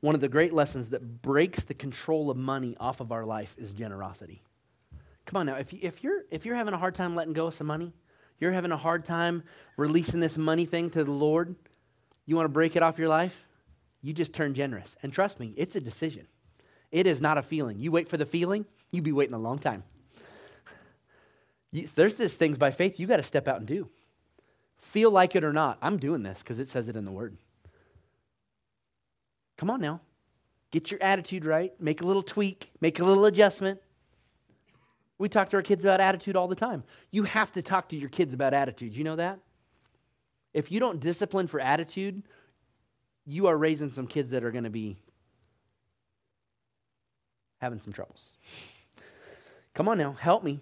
One 0.00 0.14
of 0.14 0.22
the 0.22 0.28
great 0.28 0.54
lessons 0.54 0.88
that 0.88 1.20
breaks 1.20 1.64
the 1.64 1.74
control 1.74 2.30
of 2.30 2.38
money 2.38 2.78
off 2.80 3.00
of 3.00 3.12
our 3.12 3.26
life 3.26 3.54
is 3.58 3.72
generosity. 3.72 4.42
Come 5.28 5.40
on 5.40 5.46
now, 5.46 5.56
if, 5.56 5.74
you, 5.74 5.78
if, 5.82 6.02
you're, 6.02 6.22
if 6.30 6.46
you're 6.46 6.56
having 6.56 6.72
a 6.72 6.78
hard 6.78 6.94
time 6.94 7.14
letting 7.14 7.34
go 7.34 7.48
of 7.48 7.54
some 7.54 7.66
money, 7.66 7.92
you're 8.40 8.50
having 8.50 8.72
a 8.72 8.78
hard 8.78 9.04
time 9.04 9.42
releasing 9.76 10.20
this 10.20 10.38
money 10.38 10.64
thing 10.64 10.88
to 10.88 11.04
the 11.04 11.10
Lord, 11.10 11.54
you 12.24 12.34
want 12.34 12.46
to 12.46 12.50
break 12.50 12.76
it 12.76 12.82
off 12.82 12.98
your 12.98 13.08
life, 13.08 13.34
you 14.00 14.14
just 14.14 14.32
turn 14.32 14.54
generous. 14.54 14.88
And 15.02 15.12
trust 15.12 15.38
me, 15.38 15.52
it's 15.54 15.76
a 15.76 15.82
decision. 15.82 16.26
It 16.90 17.06
is 17.06 17.20
not 17.20 17.36
a 17.36 17.42
feeling. 17.42 17.78
You 17.78 17.92
wait 17.92 18.08
for 18.08 18.16
the 18.16 18.24
feeling, 18.24 18.64
you'll 18.90 19.04
be 19.04 19.12
waiting 19.12 19.34
a 19.34 19.38
long 19.38 19.58
time. 19.58 19.84
You, 21.70 21.86
there's 21.94 22.14
this 22.14 22.32
things 22.32 22.56
by 22.56 22.70
faith 22.70 22.98
you 22.98 23.06
got 23.06 23.18
to 23.18 23.22
step 23.22 23.46
out 23.46 23.58
and 23.58 23.66
do. 23.66 23.90
Feel 24.78 25.10
like 25.10 25.36
it 25.36 25.44
or 25.44 25.52
not, 25.52 25.76
I'm 25.82 25.98
doing 25.98 26.22
this 26.22 26.38
because 26.38 26.58
it 26.58 26.70
says 26.70 26.88
it 26.88 26.96
in 26.96 27.04
the 27.04 27.10
Word. 27.10 27.36
Come 29.58 29.68
on 29.68 29.82
now. 29.82 30.00
Get 30.70 30.90
your 30.90 31.02
attitude 31.02 31.44
right. 31.44 31.78
Make 31.78 32.00
a 32.00 32.06
little 32.06 32.22
tweak. 32.22 32.72
Make 32.80 33.00
a 33.00 33.04
little 33.04 33.26
adjustment. 33.26 33.80
We 35.18 35.28
talk 35.28 35.50
to 35.50 35.56
our 35.56 35.62
kids 35.62 35.84
about 35.84 36.00
attitude 36.00 36.36
all 36.36 36.48
the 36.48 36.54
time. 36.54 36.84
You 37.10 37.24
have 37.24 37.52
to 37.52 37.62
talk 37.62 37.88
to 37.90 37.96
your 37.96 38.08
kids 38.08 38.32
about 38.32 38.54
attitude. 38.54 38.96
You 38.96 39.04
know 39.04 39.16
that? 39.16 39.40
If 40.54 40.72
you 40.72 40.80
don't 40.80 41.00
discipline 41.00 41.48
for 41.48 41.60
attitude, 41.60 42.22
you 43.26 43.48
are 43.48 43.56
raising 43.56 43.90
some 43.90 44.06
kids 44.06 44.30
that 44.30 44.44
are 44.44 44.50
going 44.50 44.64
to 44.64 44.70
be 44.70 44.96
having 47.60 47.80
some 47.80 47.92
troubles. 47.92 48.24
Come 49.74 49.88
on 49.88 49.98
now, 49.98 50.12
help 50.12 50.42
me. 50.42 50.60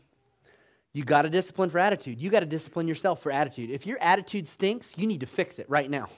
You 0.93 1.05
got 1.05 1.23
to 1.23 1.31
discipline 1.31 1.69
for 1.69 1.79
attitude. 1.79 2.19
You 2.21 2.31
got 2.31 2.41
to 2.41 2.47
discipline 2.47 2.89
yourself 2.89 3.23
for 3.23 3.31
attitude. 3.31 3.71
If 3.71 3.87
your 3.87 3.99
attitude 3.99 4.49
stinks, 4.49 4.87
you 4.97 5.07
need 5.07 5.21
to 5.21 5.27
fix 5.27 5.59
it 5.59 5.69
right 5.69 5.91
now. 5.91 6.09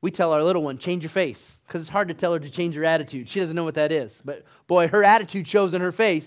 We 0.00 0.10
tell 0.10 0.32
our 0.32 0.42
little 0.42 0.62
one, 0.62 0.78
change 0.78 1.02
your 1.02 1.10
face, 1.10 1.40
because 1.66 1.82
it's 1.82 1.90
hard 1.90 2.08
to 2.08 2.14
tell 2.14 2.32
her 2.32 2.40
to 2.40 2.50
change 2.50 2.74
her 2.76 2.84
attitude. 2.86 3.28
She 3.28 3.40
doesn't 3.40 3.54
know 3.54 3.64
what 3.64 3.74
that 3.74 3.92
is. 3.92 4.10
But 4.24 4.44
boy, 4.66 4.88
her 4.88 5.04
attitude 5.04 5.46
shows 5.46 5.74
in 5.74 5.82
her 5.82 5.92
face. 5.92 6.26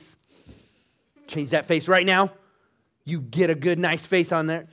Change 1.28 1.52
that 1.52 1.66
face 1.66 1.88
right 1.88 2.06
now. 2.06 2.32
You 3.06 3.22
get 3.22 3.50
a 3.50 3.56
good, 3.56 3.80
nice 3.80 4.06
face 4.06 4.32
on 4.32 4.48
there. 4.48 4.68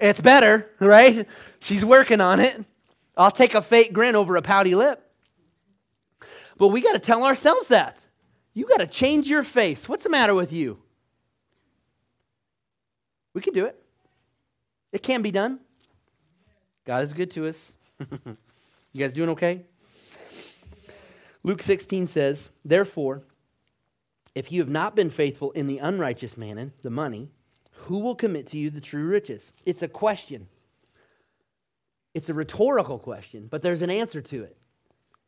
It's 0.00 0.20
better, 0.20 0.70
right? 0.80 1.26
She's 1.60 1.84
working 1.84 2.20
on 2.20 2.40
it. 2.40 2.64
I'll 3.16 3.30
take 3.30 3.54
a 3.54 3.62
fake 3.62 3.92
grin 3.92 4.16
over 4.16 4.36
a 4.36 4.42
pouty 4.42 4.74
lip. 4.74 5.06
But 6.56 6.68
we 6.68 6.80
got 6.80 6.92
to 6.92 6.98
tell 6.98 7.24
ourselves 7.24 7.68
that. 7.68 7.96
You 8.54 8.66
got 8.66 8.78
to 8.78 8.86
change 8.86 9.28
your 9.28 9.42
face. 9.42 9.88
What's 9.88 10.04
the 10.04 10.10
matter 10.10 10.34
with 10.34 10.52
you? 10.52 10.78
We 13.34 13.40
can 13.40 13.52
do 13.52 13.66
it. 13.66 13.80
It 14.92 15.02
can 15.02 15.22
be 15.22 15.30
done. 15.30 15.60
God 16.84 17.04
is 17.04 17.12
good 17.12 17.30
to 17.32 17.48
us. 17.48 17.56
you 18.92 19.06
guys 19.06 19.12
doing 19.12 19.28
okay? 19.30 19.64
Luke 21.42 21.62
16 21.62 22.08
says, 22.08 22.50
Therefore, 22.64 23.22
if 24.34 24.52
you 24.52 24.60
have 24.60 24.68
not 24.68 24.94
been 24.94 25.10
faithful 25.10 25.50
in 25.52 25.66
the 25.66 25.78
unrighteous 25.78 26.36
mammon, 26.36 26.72
the 26.82 26.90
money, 26.90 27.30
who 27.72 27.98
will 27.98 28.14
commit 28.14 28.48
to 28.48 28.58
you 28.58 28.70
the 28.70 28.80
true 28.80 29.04
riches? 29.04 29.42
It's 29.64 29.82
a 29.82 29.88
question. 29.88 30.48
It's 32.14 32.28
a 32.28 32.34
rhetorical 32.34 32.98
question, 32.98 33.48
but 33.50 33.62
there's 33.62 33.82
an 33.82 33.90
answer 33.90 34.20
to 34.20 34.42
it. 34.42 34.56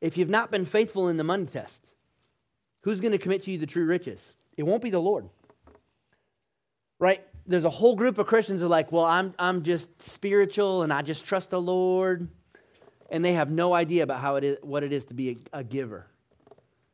If 0.01 0.17
you've 0.17 0.31
not 0.31 0.51
been 0.51 0.67
faithful 0.67 1.09
in 1.09 1.17
the 1.17 1.25
money 1.25 1.47
test, 1.47 1.81
who's 2.83 3.01
going 3.01 3.13
to 3.13 3.19
commit 3.19 3.43
to 3.43 3.53
you 3.53 3.59
the 3.59 3.67
true 3.67 3.87
riches? 3.87 4.21
It 4.57 4.65
won't 4.65 4.83
be 4.83 4.91
the 4.91 4.99
Lord. 4.99 5.29
Right? 6.99 7.25
There's 7.47 7.65
a 7.65 7.71
whole 7.71 7.97
group 7.97 8.19
of 8.19 8.27
Christians 8.27 8.61
who 8.61 8.67
are 8.67 8.69
like, 8.71 8.93
well, 8.93 9.05
I'm, 9.05 9.35
I'm 9.39 9.63
just 9.63 9.89
spiritual 10.11 10.83
and 10.83 10.93
I 10.93 11.03
just 11.03 11.25
trust 11.25 11.51
the 11.51 11.61
Lord 11.61 12.29
and 13.13 13.23
they 13.23 13.35
have 13.35 13.51
no 13.51 13.75
idea 13.75 14.03
about 14.03 14.21
how 14.21 14.37
it 14.37 14.43
is, 14.43 14.57
what 14.63 14.83
it 14.83 14.91
is 14.91 15.05
to 15.05 15.15
be 15.15 15.31
a, 15.53 15.59
a 15.59 15.63
giver. 15.63 16.07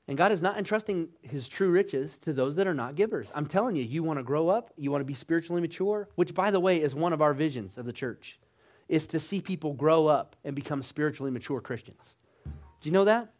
And 0.08 0.18
God 0.18 0.32
is 0.32 0.42
not 0.42 0.58
entrusting 0.58 1.08
his 1.22 1.48
true 1.48 1.70
riches 1.70 2.18
to 2.22 2.32
those 2.32 2.56
that 2.56 2.66
are 2.66 2.74
not 2.74 2.96
givers. 2.96 3.28
I'm 3.34 3.46
telling 3.46 3.76
you, 3.76 3.84
you 3.84 4.02
want 4.02 4.18
to 4.18 4.24
grow 4.24 4.48
up, 4.48 4.72
you 4.76 4.90
want 4.90 5.00
to 5.00 5.06
be 5.06 5.14
spiritually 5.14 5.62
mature, 5.62 6.08
which, 6.16 6.34
by 6.34 6.50
the 6.50 6.58
way, 6.58 6.82
is 6.82 6.94
one 6.94 7.12
of 7.12 7.22
our 7.22 7.32
visions 7.32 7.78
of 7.78 7.86
the 7.86 7.92
church, 7.92 8.40
is 8.88 9.06
to 9.06 9.20
see 9.20 9.40
people 9.40 9.74
grow 9.74 10.06
up 10.08 10.34
and 10.44 10.56
become 10.56 10.82
spiritually 10.82 11.30
mature 11.30 11.60
Christians. 11.60 12.16
Do 12.44 12.88
you 12.88 12.92
know 12.92 13.04
that? 13.04 13.32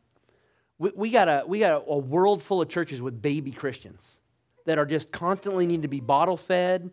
We, 0.79 0.93
we 0.95 1.11
got, 1.11 1.27
a, 1.27 1.45
we 1.49 1.59
got 1.59 1.83
a, 1.83 1.91
a 1.91 1.99
world 1.99 2.43
full 2.43 2.63
of 2.63 2.69
churches 2.69 3.03
with 3.03 3.21
baby 3.21 3.51
Christians 3.51 4.07
that 4.67 4.79
are 4.79 4.87
just 4.87 5.11
constantly 5.11 5.67
need 5.67 5.83
to 5.83 5.89
be 5.89 5.99
bottle 5.99 6.37
fed, 6.37 6.93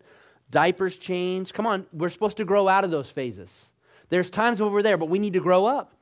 diapers 0.50 0.96
changed. 0.96 1.54
Come 1.54 1.66
on, 1.66 1.86
we're 1.92 2.08
supposed 2.08 2.38
to 2.38 2.44
grow 2.44 2.66
out 2.66 2.82
of 2.82 2.90
those 2.90 3.08
phases. 3.08 3.50
There's 4.08 4.30
times 4.30 4.60
when 4.60 4.72
we're 4.72 4.82
there, 4.82 4.96
but 4.96 5.08
we 5.08 5.18
need 5.18 5.32
to 5.34 5.40
grow 5.40 5.66
up. 5.66 5.92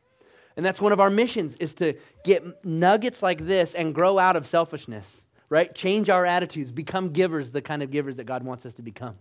And 0.56 0.64
that's 0.64 0.80
one 0.80 0.92
of 0.92 1.00
our 1.00 1.10
missions 1.10 1.54
is 1.58 1.74
to 1.74 1.94
get 2.24 2.64
nuggets 2.64 3.22
like 3.22 3.44
this 3.44 3.74
and 3.74 3.94
grow 3.94 4.18
out 4.18 4.36
of 4.36 4.46
selfishness, 4.46 5.06
right? 5.48 5.74
Change 5.74 6.10
our 6.10 6.24
attitudes, 6.24 6.70
become 6.70 7.12
givers, 7.12 7.50
the 7.50 7.62
kind 7.62 7.82
of 7.82 7.90
givers 7.90 8.16
that 8.16 8.24
God 8.24 8.44
wants 8.44 8.64
us 8.64 8.74
to 8.74 8.82
become. 8.82 9.16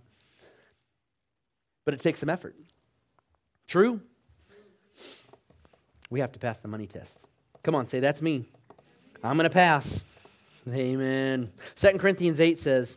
But 1.86 1.94
it 1.94 2.02
takes 2.02 2.20
some 2.20 2.30
effort. 2.30 2.56
True? 3.68 4.00
We 6.10 6.20
have 6.20 6.32
to 6.34 6.40
pass 6.40 6.60
the 6.60 6.68
money 6.68 6.86
test. 6.86 7.18
Come 7.64 7.76
on, 7.76 7.88
say, 7.88 8.00
that's 8.00 8.22
me. 8.22 8.46
I'm 9.24 9.38
going 9.38 9.50
to 9.50 9.54
pass. 9.54 10.04
Amen. 10.70 11.52
2 11.82 11.98
Corinthians 11.98 12.40
8 12.40 12.60
says, 12.60 12.96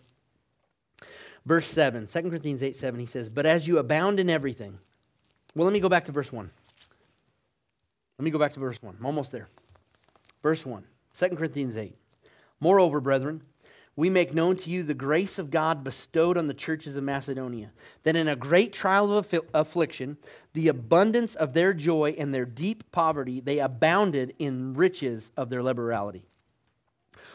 verse 1.46 1.66
7, 1.68 2.06
2 2.06 2.22
Corinthians 2.22 2.62
8 2.62 2.76
7, 2.76 3.00
he 3.00 3.06
says, 3.06 3.30
But 3.30 3.46
as 3.46 3.66
you 3.66 3.78
abound 3.78 4.20
in 4.20 4.28
everything, 4.28 4.78
well, 5.56 5.64
let 5.64 5.72
me 5.72 5.80
go 5.80 5.88
back 5.88 6.04
to 6.04 6.12
verse 6.12 6.30
1. 6.30 6.50
Let 8.18 8.22
me 8.24 8.30
go 8.30 8.38
back 8.38 8.52
to 8.52 8.60
verse 8.60 8.80
1. 8.82 8.96
I'm 8.98 9.06
almost 9.06 9.32
there. 9.32 9.48
Verse 10.42 10.64
1, 10.64 10.84
2 11.18 11.28
Corinthians 11.30 11.76
8. 11.76 11.96
Moreover, 12.60 13.00
brethren, 13.00 13.42
we 13.96 14.10
make 14.10 14.34
known 14.34 14.56
to 14.56 14.70
you 14.70 14.82
the 14.82 14.92
grace 14.92 15.38
of 15.38 15.50
God 15.50 15.82
bestowed 15.82 16.36
on 16.36 16.46
the 16.46 16.54
churches 16.54 16.96
of 16.96 17.04
Macedonia, 17.04 17.70
that 18.02 18.16
in 18.16 18.28
a 18.28 18.36
great 18.36 18.74
trial 18.74 19.16
of 19.16 19.34
affliction, 19.54 20.18
the 20.52 20.68
abundance 20.68 21.34
of 21.34 21.54
their 21.54 21.72
joy 21.72 22.14
and 22.18 22.32
their 22.34 22.44
deep 22.44 22.84
poverty, 22.92 23.40
they 23.40 23.58
abounded 23.58 24.34
in 24.38 24.74
riches 24.74 25.30
of 25.38 25.48
their 25.48 25.62
liberality. 25.62 26.26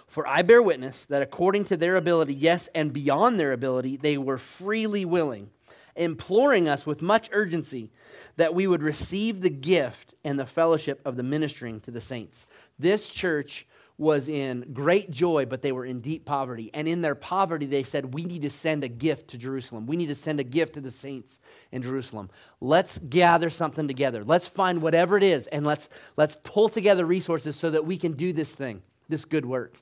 For 0.06 0.28
I 0.28 0.44
bear 0.44 0.62
witness 0.62 1.06
that 1.08 1.24
according 1.24 1.66
to 1.66 1.78
their 1.78 1.96
ability, 1.96 2.36
yes, 2.36 2.70
and 2.76 2.94
beyond 2.94 3.40
their 3.40 3.54
ability, 3.54 3.98
they 3.98 4.18
were 4.18 4.38
freely 4.38 5.06
willing 5.06 5.50
imploring 5.96 6.68
us 6.68 6.86
with 6.86 7.02
much 7.02 7.30
urgency 7.32 7.90
that 8.38 8.54
we 8.54 8.68
would 8.68 8.82
receive 8.82 9.42
the 9.42 9.50
gift 9.50 10.16
and 10.24 10.40
the 10.40 10.46
fellowship 10.46 11.02
of 11.06 11.16
the 11.16 11.24
ministering 11.24 11.80
to 11.82 11.92
the 11.92 12.02
saints. 12.02 12.46
This 12.80 13.10
church 13.10 13.68
was 13.98 14.28
in 14.28 14.66
great 14.74 15.12
joy, 15.12 15.46
but 15.46 15.62
they 15.62 15.72
were 15.72 15.86
in 15.86 16.02
deep 16.02 16.26
poverty. 16.26 16.72
And 16.74 16.88
in 16.88 17.02
their 17.02 17.14
poverty, 17.14 17.68
they 17.68 17.84
said, 17.84 18.14
We 18.14 18.26
need 18.26 18.42
to 18.42 18.50
send 18.50 18.84
a 18.84 18.88
gift 18.88 19.30
to 19.30 19.38
Jerusalem. 19.38 19.86
We 19.86 19.96
need 19.96 20.08
to 20.08 20.16
send 20.16 20.40
a 20.40 20.44
gift 20.44 20.74
to 20.74 20.82
the 20.82 20.90
saints 20.90 21.40
in 21.72 21.84
Jerusalem. 21.84 22.30
Let's 22.60 22.98
gather 23.10 23.52
something 23.52 23.88
together. 23.88 24.24
Let's 24.24 24.48
find 24.48 24.82
whatever 24.82 25.18
it 25.18 25.24
is, 25.24 25.46
and 25.48 25.66
let's, 25.66 25.88
let's 26.18 26.36
pull 26.44 26.68
together 26.68 27.06
resources 27.06 27.56
so 27.56 27.70
that 27.70 27.86
we 27.86 27.96
can 27.96 28.14
do 28.14 28.34
this 28.34 28.50
thing, 28.50 28.82
this 29.08 29.24
good 29.24 29.46
work. 29.46 29.76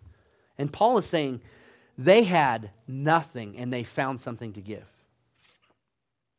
And 0.58 0.72
Paul 0.72 0.98
is 0.98 1.06
saying 1.06 1.42
they 1.98 2.24
had 2.24 2.72
nothing, 2.88 3.58
and 3.58 3.72
they 3.72 3.84
found 3.84 4.20
something 4.20 4.52
to 4.54 4.62
give. 4.62 4.86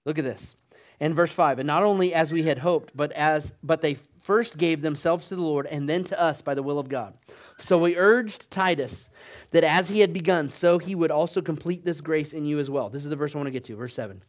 Look 0.05 0.19
at 0.19 0.25
this. 0.25 0.57
In 1.01 1.15
verse 1.15 1.33
5, 1.33 1.61
and 1.61 1.67
not 1.67 1.83
only 1.83 2.13
as 2.13 2.33
we 2.33 2.43
had 2.43 2.59
hoped, 2.59 2.95
but 2.95 3.11
as 3.13 3.53
but 3.63 3.81
they 3.81 3.97
first 4.21 4.59
gave 4.59 4.83
themselves 4.83 5.25
to 5.27 5.37
the 5.37 5.43
Lord 5.43 5.67
and 5.67 5.89
then 5.89 6.05
to 6.05 6.21
us 6.21 6.43
by 6.43 6.55
the 6.55 6.63
will 6.63 6.79
of 6.79 6.89
God. 6.89 7.15
So 7.59 7.79
we 7.79 7.97
urged 7.97 8.51
Titus 8.51 9.09
that 9.51 9.65
as 9.65 9.89
he 9.89 10.01
had 10.01 10.13
begun, 10.13 10.49
so 10.49 10.79
he 10.79 10.95
would 10.95 11.11
also 11.11 11.41
complete 11.41 11.85
this 11.85 12.01
grace 12.01 12.33
in 12.33 12.45
you 12.45 12.59
as 12.59 12.71
well. 12.71 12.89
This 12.89 13.03
is 13.03 13.11
the 13.11 13.17
verse 13.17 13.35
I 13.35 13.39
want 13.39 13.47
to 13.49 13.53
get 13.53 13.65
to, 13.65 13.77
verse 13.77 13.95
7. 13.95 14.23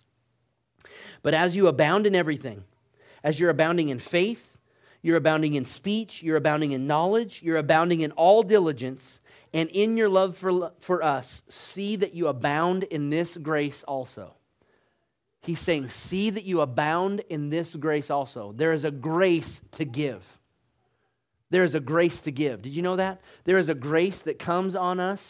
But 1.24 1.34
as 1.34 1.56
you 1.56 1.68
abound 1.68 2.08
in 2.08 2.16
everything, 2.16 2.64
as 3.24 3.40
you're 3.40 3.50
abounding 3.50 3.90
in 3.90 4.00
faith, 4.00 4.58
you're 5.02 5.18
abounding 5.18 5.56
in 5.56 5.66
speech, 5.66 6.24
you're 6.24 6.38
abounding 6.38 6.72
in 6.72 6.88
knowledge, 6.88 7.42
you're 7.44 7.58
abounding 7.58 8.02
in 8.02 8.12
all 8.14 8.44
diligence, 8.44 9.22
and 9.54 9.70
in 9.70 9.98
your 9.98 10.10
love 10.10 10.38
for, 10.38 10.72
for 10.80 11.04
us, 11.04 11.42
see 11.50 11.96
that 11.98 12.14
you 12.14 12.28
abound 12.28 12.84
in 12.84 13.10
this 13.10 13.38
grace 13.38 13.84
also. 13.84 14.34
He's 15.44 15.60
saying, 15.60 15.90
See 15.90 16.30
that 16.30 16.44
you 16.44 16.62
abound 16.62 17.22
in 17.30 17.50
this 17.50 17.76
grace 17.76 18.10
also. 18.10 18.54
There 18.56 18.74
is 18.74 18.84
a 18.84 18.92
grace 18.92 19.62
to 19.74 19.86
give. 19.86 20.24
There 21.50 21.64
is 21.64 21.76
a 21.76 21.80
grace 21.80 22.20
to 22.22 22.32
give. 22.32 22.62
Did 22.62 22.76
you 22.76 22.82
know 22.82 22.96
that? 22.96 23.22
There 23.44 23.58
is 23.58 23.70
a 23.70 23.76
grace 23.76 24.18
that 24.20 24.40
comes 24.40 24.76
on 24.76 25.00
us 25.00 25.22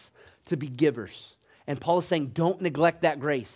to 0.45 0.57
be 0.57 0.67
givers. 0.67 1.35
And 1.65 1.79
Paul 1.81 1.99
is 1.99 2.05
saying, 2.05 2.27
don't 2.27 2.61
neglect 2.61 3.01
that 3.01 3.19
grace. 3.19 3.51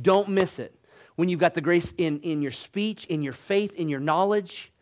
Don't 0.00 0.30
miss 0.30 0.58
it. 0.58 0.74
When 1.16 1.28
you've 1.28 1.40
got 1.40 1.54
the 1.54 1.60
grace 1.60 1.92
in, 1.98 2.20
in 2.20 2.40
your 2.40 2.52
speech, 2.52 3.04
in 3.06 3.22
your 3.22 3.34
faith, 3.34 3.74
in 3.74 3.90
your 3.90 4.00
knowledge, 4.00 4.72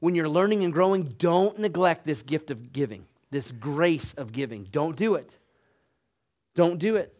when 0.00 0.14
you're 0.14 0.28
learning 0.28 0.64
and 0.64 0.72
growing, 0.72 1.14
don't 1.18 1.58
neglect 1.58 2.04
this 2.04 2.22
gift 2.22 2.50
of 2.50 2.72
giving, 2.72 3.06
this 3.30 3.52
grace 3.52 4.12
of 4.16 4.32
giving. 4.32 4.64
Don't 4.70 4.96
do 4.96 5.14
it. 5.14 5.30
Don't 6.54 6.78
do 6.78 6.96
it. 6.96 7.14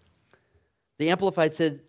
The 0.98 1.10
Amplified 1.10 1.54
said, 1.54 1.80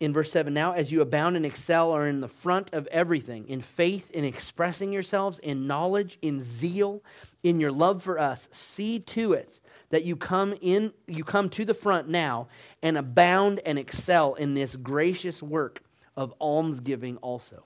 in 0.00 0.12
verse 0.12 0.32
7 0.32 0.52
now 0.52 0.72
as 0.72 0.90
you 0.90 1.02
abound 1.02 1.36
and 1.36 1.46
excel 1.46 1.92
are 1.92 2.06
in 2.06 2.20
the 2.20 2.28
front 2.28 2.72
of 2.72 2.86
everything 2.88 3.46
in 3.48 3.60
faith 3.60 4.10
in 4.10 4.24
expressing 4.24 4.92
yourselves 4.92 5.38
in 5.40 5.66
knowledge 5.66 6.18
in 6.22 6.44
zeal 6.58 7.02
in 7.42 7.60
your 7.60 7.70
love 7.70 8.02
for 8.02 8.18
us 8.18 8.48
see 8.50 8.98
to 8.98 9.34
it 9.34 9.60
that 9.90 10.04
you 10.04 10.16
come 10.16 10.54
in 10.62 10.92
you 11.06 11.22
come 11.22 11.48
to 11.50 11.64
the 11.64 11.74
front 11.74 12.08
now 12.08 12.48
and 12.82 12.96
abound 12.96 13.60
and 13.66 13.78
excel 13.78 14.34
in 14.34 14.54
this 14.54 14.74
gracious 14.76 15.42
work 15.42 15.80
of 16.16 16.34
almsgiving 16.40 17.16
also. 17.18 17.64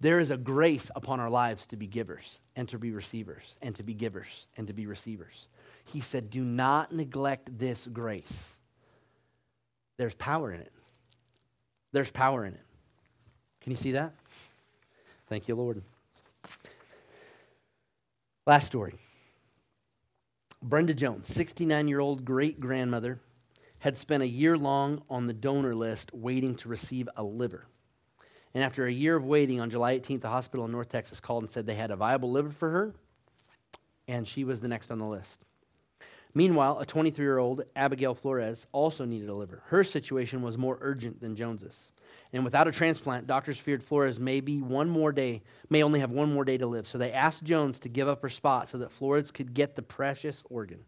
There 0.00 0.18
is 0.18 0.30
a 0.30 0.36
grace 0.36 0.90
upon 0.96 1.20
our 1.20 1.28
lives 1.28 1.66
to 1.66 1.76
be 1.76 1.86
givers 1.86 2.40
and 2.56 2.68
to 2.70 2.78
be 2.78 2.90
receivers 2.90 3.56
and 3.60 3.74
to 3.76 3.82
be 3.82 3.92
givers 3.92 4.46
and 4.56 4.66
to 4.66 4.72
be 4.72 4.86
receivers. 4.86 5.48
He 5.84 6.00
said 6.00 6.30
do 6.30 6.42
not 6.42 6.94
neglect 6.94 7.58
this 7.58 7.86
grace. 7.92 8.32
There's 9.98 10.14
power 10.14 10.52
in 10.52 10.60
it 10.60 10.72
there's 11.92 12.10
power 12.10 12.44
in 12.44 12.54
it. 12.54 12.60
Can 13.60 13.72
you 13.72 13.76
see 13.76 13.92
that? 13.92 14.14
Thank 15.28 15.48
you, 15.48 15.54
Lord. 15.54 15.82
Last 18.46 18.66
story. 18.66 18.94
Brenda 20.62 20.92
Jones, 20.92 21.26
69 21.34 21.88
year 21.88 22.00
old 22.00 22.24
great 22.24 22.60
grandmother, 22.60 23.18
had 23.78 23.96
spent 23.96 24.22
a 24.22 24.28
year 24.28 24.58
long 24.58 25.02
on 25.08 25.26
the 25.26 25.32
donor 25.32 25.74
list 25.74 26.12
waiting 26.12 26.54
to 26.56 26.68
receive 26.68 27.08
a 27.16 27.22
liver. 27.22 27.64
And 28.54 28.64
after 28.64 28.86
a 28.86 28.92
year 28.92 29.16
of 29.16 29.24
waiting, 29.24 29.60
on 29.60 29.70
July 29.70 29.98
18th, 29.98 30.22
the 30.22 30.28
hospital 30.28 30.66
in 30.66 30.72
North 30.72 30.88
Texas 30.88 31.20
called 31.20 31.44
and 31.44 31.52
said 31.52 31.66
they 31.66 31.74
had 31.74 31.90
a 31.90 31.96
viable 31.96 32.30
liver 32.30 32.50
for 32.50 32.68
her, 32.70 32.94
and 34.08 34.26
she 34.26 34.44
was 34.44 34.60
the 34.60 34.68
next 34.68 34.90
on 34.90 34.98
the 34.98 35.06
list. 35.06 35.46
Meanwhile, 36.34 36.78
a 36.78 36.86
23 36.86 37.24
year 37.24 37.38
old, 37.38 37.62
Abigail 37.76 38.14
Flores, 38.14 38.66
also 38.72 39.04
needed 39.04 39.28
a 39.28 39.34
liver. 39.34 39.62
Her 39.66 39.82
situation 39.82 40.42
was 40.42 40.56
more 40.56 40.78
urgent 40.80 41.20
than 41.20 41.34
Jones's. 41.34 41.92
And 42.32 42.44
without 42.44 42.68
a 42.68 42.72
transplant, 42.72 43.26
doctors 43.26 43.58
feared 43.58 43.82
Flores 43.82 44.20
may 44.20 44.40
be 44.40 44.60
one 44.62 44.88
more 44.88 45.10
day, 45.10 45.42
may 45.68 45.82
only 45.82 45.98
have 45.98 46.12
one 46.12 46.32
more 46.32 46.44
day 46.44 46.56
to 46.58 46.66
live. 46.66 46.86
So 46.86 46.98
they 46.98 47.12
asked 47.12 47.42
Jones 47.42 47.80
to 47.80 47.88
give 47.88 48.06
up 48.06 48.22
her 48.22 48.28
spot 48.28 48.68
so 48.68 48.78
that 48.78 48.92
Flores 48.92 49.32
could 49.32 49.52
get 49.52 49.74
the 49.74 49.82
precious 49.82 50.44
organ. 50.48 50.78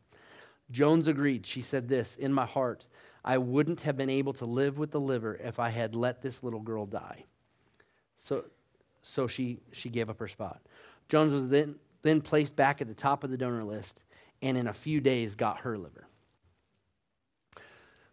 Jones 0.70 1.09
agreed. 1.09 1.44
She 1.44 1.61
said 1.61 1.88
this 1.88 2.14
In 2.18 2.33
my 2.33 2.46
heart, 2.46 2.87
I 3.24 3.38
wouldn't 3.38 3.81
have 3.81 3.96
been 3.96 4.11
able 4.11 4.33
to 4.35 4.44
live 4.44 4.78
with 4.78 4.92
the 4.92 5.00
liver 5.00 5.37
if 5.37 5.59
I 5.59 5.70
had 5.70 5.96
let 5.96 6.22
this 6.22 6.42
little 6.42 6.61
girl 6.61 6.87
die. 6.87 7.24
So, 8.22 8.44
so 9.02 9.26
she, 9.26 9.59
she 9.72 9.88
gave 9.88 10.09
up 10.09 10.20
her 10.20 10.28
spot. 10.28 10.61
Jones 11.09 11.33
was 11.33 11.48
then, 11.48 11.74
then 12.02 12.20
placed 12.20 12.55
back 12.55 12.81
at 12.81 12.87
the 12.87 12.94
top 12.94 13.24
of 13.24 13.31
the 13.31 13.37
donor 13.37 13.64
list 13.64 14.00
and 14.42 14.59
in 14.59 14.66
a 14.66 14.72
few 14.74 15.00
days 15.00 15.35
got 15.35 15.61
her 15.61 15.78
liver. 15.78 16.07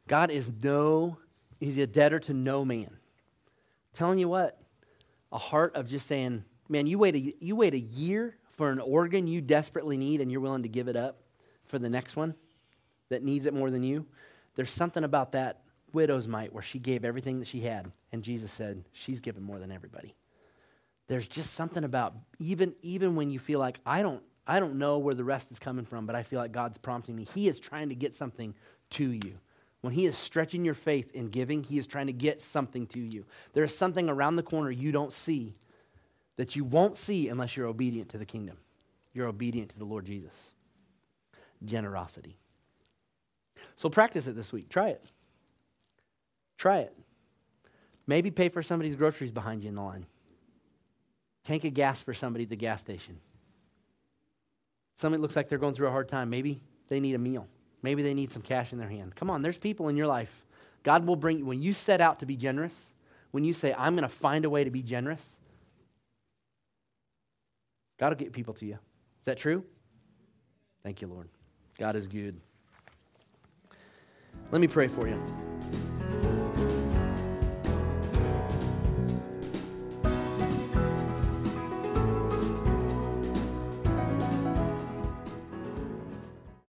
God 0.07 0.31
is 0.31 0.49
no, 0.63 1.17
he's 1.59 1.77
a 1.77 1.87
debtor 1.87 2.19
to 2.21 2.33
no 2.33 2.63
man. 2.63 2.91
Telling 3.93 4.19
you 4.19 4.29
what, 4.29 4.59
a 5.31 5.37
heart 5.37 5.75
of 5.75 5.87
just 5.87 6.07
saying, 6.07 6.43
man, 6.69 6.87
you 6.87 6.97
wait 6.97 7.15
a, 7.15 7.43
you 7.43 7.55
wait 7.55 7.73
a 7.73 7.79
year 7.79 8.37
for 8.57 8.69
an 8.69 8.79
organ 8.79 9.27
you 9.27 9.41
desperately 9.41 9.97
need 9.97 10.21
and 10.21 10.31
you're 10.31 10.41
willing 10.41 10.63
to 10.63 10.69
give 10.69 10.87
it 10.87 10.95
up 10.95 11.17
for 11.65 11.79
the 11.79 11.89
next 11.89 12.15
one 12.15 12.33
that 13.09 13.23
needs 13.23 13.45
it 13.45 13.53
more 13.53 13.69
than 13.71 13.83
you. 13.83 14.05
There's 14.55 14.71
something 14.71 15.03
about 15.03 15.31
that 15.33 15.61
widow's 15.93 16.27
mite 16.27 16.53
where 16.53 16.63
she 16.63 16.79
gave 16.79 17.05
everything 17.05 17.39
that 17.39 17.47
she 17.47 17.61
had, 17.61 17.91
and 18.11 18.23
Jesus 18.23 18.51
said, 18.51 18.83
she's 18.91 19.21
given 19.21 19.43
more 19.43 19.59
than 19.59 19.71
everybody. 19.71 20.15
There's 21.07 21.27
just 21.27 21.55
something 21.55 21.83
about 21.83 22.13
even 22.37 22.73
even 22.83 23.15
when 23.15 23.31
you 23.31 23.39
feel 23.39 23.59
like 23.59 23.79
I 23.83 24.03
don't 24.03 24.21
I 24.49 24.59
don't 24.59 24.79
know 24.79 24.97
where 24.97 25.13
the 25.13 25.23
rest 25.23 25.51
is 25.51 25.59
coming 25.59 25.85
from, 25.85 26.07
but 26.07 26.15
I 26.15 26.23
feel 26.23 26.39
like 26.39 26.51
God's 26.51 26.79
prompting 26.79 27.15
me. 27.15 27.27
He 27.35 27.47
is 27.47 27.59
trying 27.59 27.89
to 27.89 27.95
get 27.95 28.15
something 28.15 28.55
to 28.91 29.12
you. 29.12 29.35
When 29.81 29.93
He 29.93 30.07
is 30.07 30.17
stretching 30.17 30.65
your 30.65 30.73
faith 30.73 31.12
in 31.13 31.29
giving, 31.29 31.63
He 31.63 31.77
is 31.77 31.85
trying 31.85 32.07
to 32.07 32.13
get 32.13 32.41
something 32.41 32.88
to 32.88 32.99
you. 32.99 33.25
There 33.53 33.63
is 33.63 33.77
something 33.77 34.09
around 34.09 34.38
the 34.38 34.43
corner 34.43 34.71
you 34.71 34.91
don't 34.91 35.13
see 35.13 35.53
that 36.38 36.55
you 36.55 36.63
won't 36.63 36.97
see 36.97 37.29
unless 37.29 37.55
you're 37.55 37.67
obedient 37.67 38.09
to 38.09 38.17
the 38.17 38.25
kingdom. 38.25 38.57
You're 39.13 39.27
obedient 39.27 39.69
to 39.69 39.77
the 39.77 39.85
Lord 39.85 40.05
Jesus. 40.05 40.33
Generosity. 41.63 42.35
So 43.75 43.88
practice 43.88 44.25
it 44.25 44.35
this 44.35 44.51
week. 44.51 44.67
Try 44.67 44.89
it. 44.89 45.05
Try 46.57 46.79
it. 46.79 46.97
Maybe 48.07 48.31
pay 48.31 48.49
for 48.49 48.63
somebody's 48.63 48.95
groceries 48.95 49.29
behind 49.29 49.62
you 49.62 49.69
in 49.69 49.75
the 49.75 49.81
line. 49.83 50.07
Tank 51.43 51.65
a 51.65 51.69
gas 51.69 52.01
for 52.01 52.15
somebody 52.15 52.45
at 52.45 52.49
the 52.49 52.55
gas 52.55 52.79
station. 52.79 53.19
Somebody 54.99 55.21
looks 55.21 55.35
like 55.35 55.47
they're 55.47 55.57
going 55.57 55.73
through 55.73 55.88
a 55.88 55.91
hard 55.91 56.09
time. 56.09 56.29
Maybe 56.29 56.59
they 56.89 56.99
need 56.99 57.15
a 57.15 57.19
meal. 57.19 57.47
Maybe 57.81 58.03
they 58.03 58.13
need 58.13 58.33
some 58.33 58.41
cash 58.41 58.73
in 58.73 58.77
their 58.77 58.89
hand. 58.89 59.15
Come 59.15 59.29
on, 59.29 59.41
there's 59.41 59.57
people 59.57 59.88
in 59.88 59.95
your 59.95 60.07
life. 60.07 60.31
God 60.83 61.05
will 61.05 61.15
bring 61.15 61.39
you, 61.39 61.45
when 61.45 61.62
you 61.62 61.73
set 61.73 62.01
out 62.01 62.19
to 62.19 62.25
be 62.25 62.35
generous, 62.35 62.73
when 63.31 63.45
you 63.45 63.53
say, 63.53 63.73
I'm 63.73 63.95
going 63.95 64.07
to 64.07 64.13
find 64.13 64.43
a 64.43 64.49
way 64.49 64.63
to 64.63 64.69
be 64.69 64.81
generous, 64.81 65.21
God 67.97 68.09
will 68.09 68.17
get 68.17 68.33
people 68.33 68.53
to 68.55 68.65
you. 68.65 68.73
Is 68.73 69.25
that 69.25 69.38
true? 69.38 69.63
Thank 70.83 71.02
you, 71.02 71.08
Lord. 71.08 71.29
God 71.77 71.95
is 71.95 72.08
good. 72.08 72.39
Let 74.52 74.60
me 74.60 74.67
pray 74.67 74.87
for 74.87 75.08
you. 75.08 75.21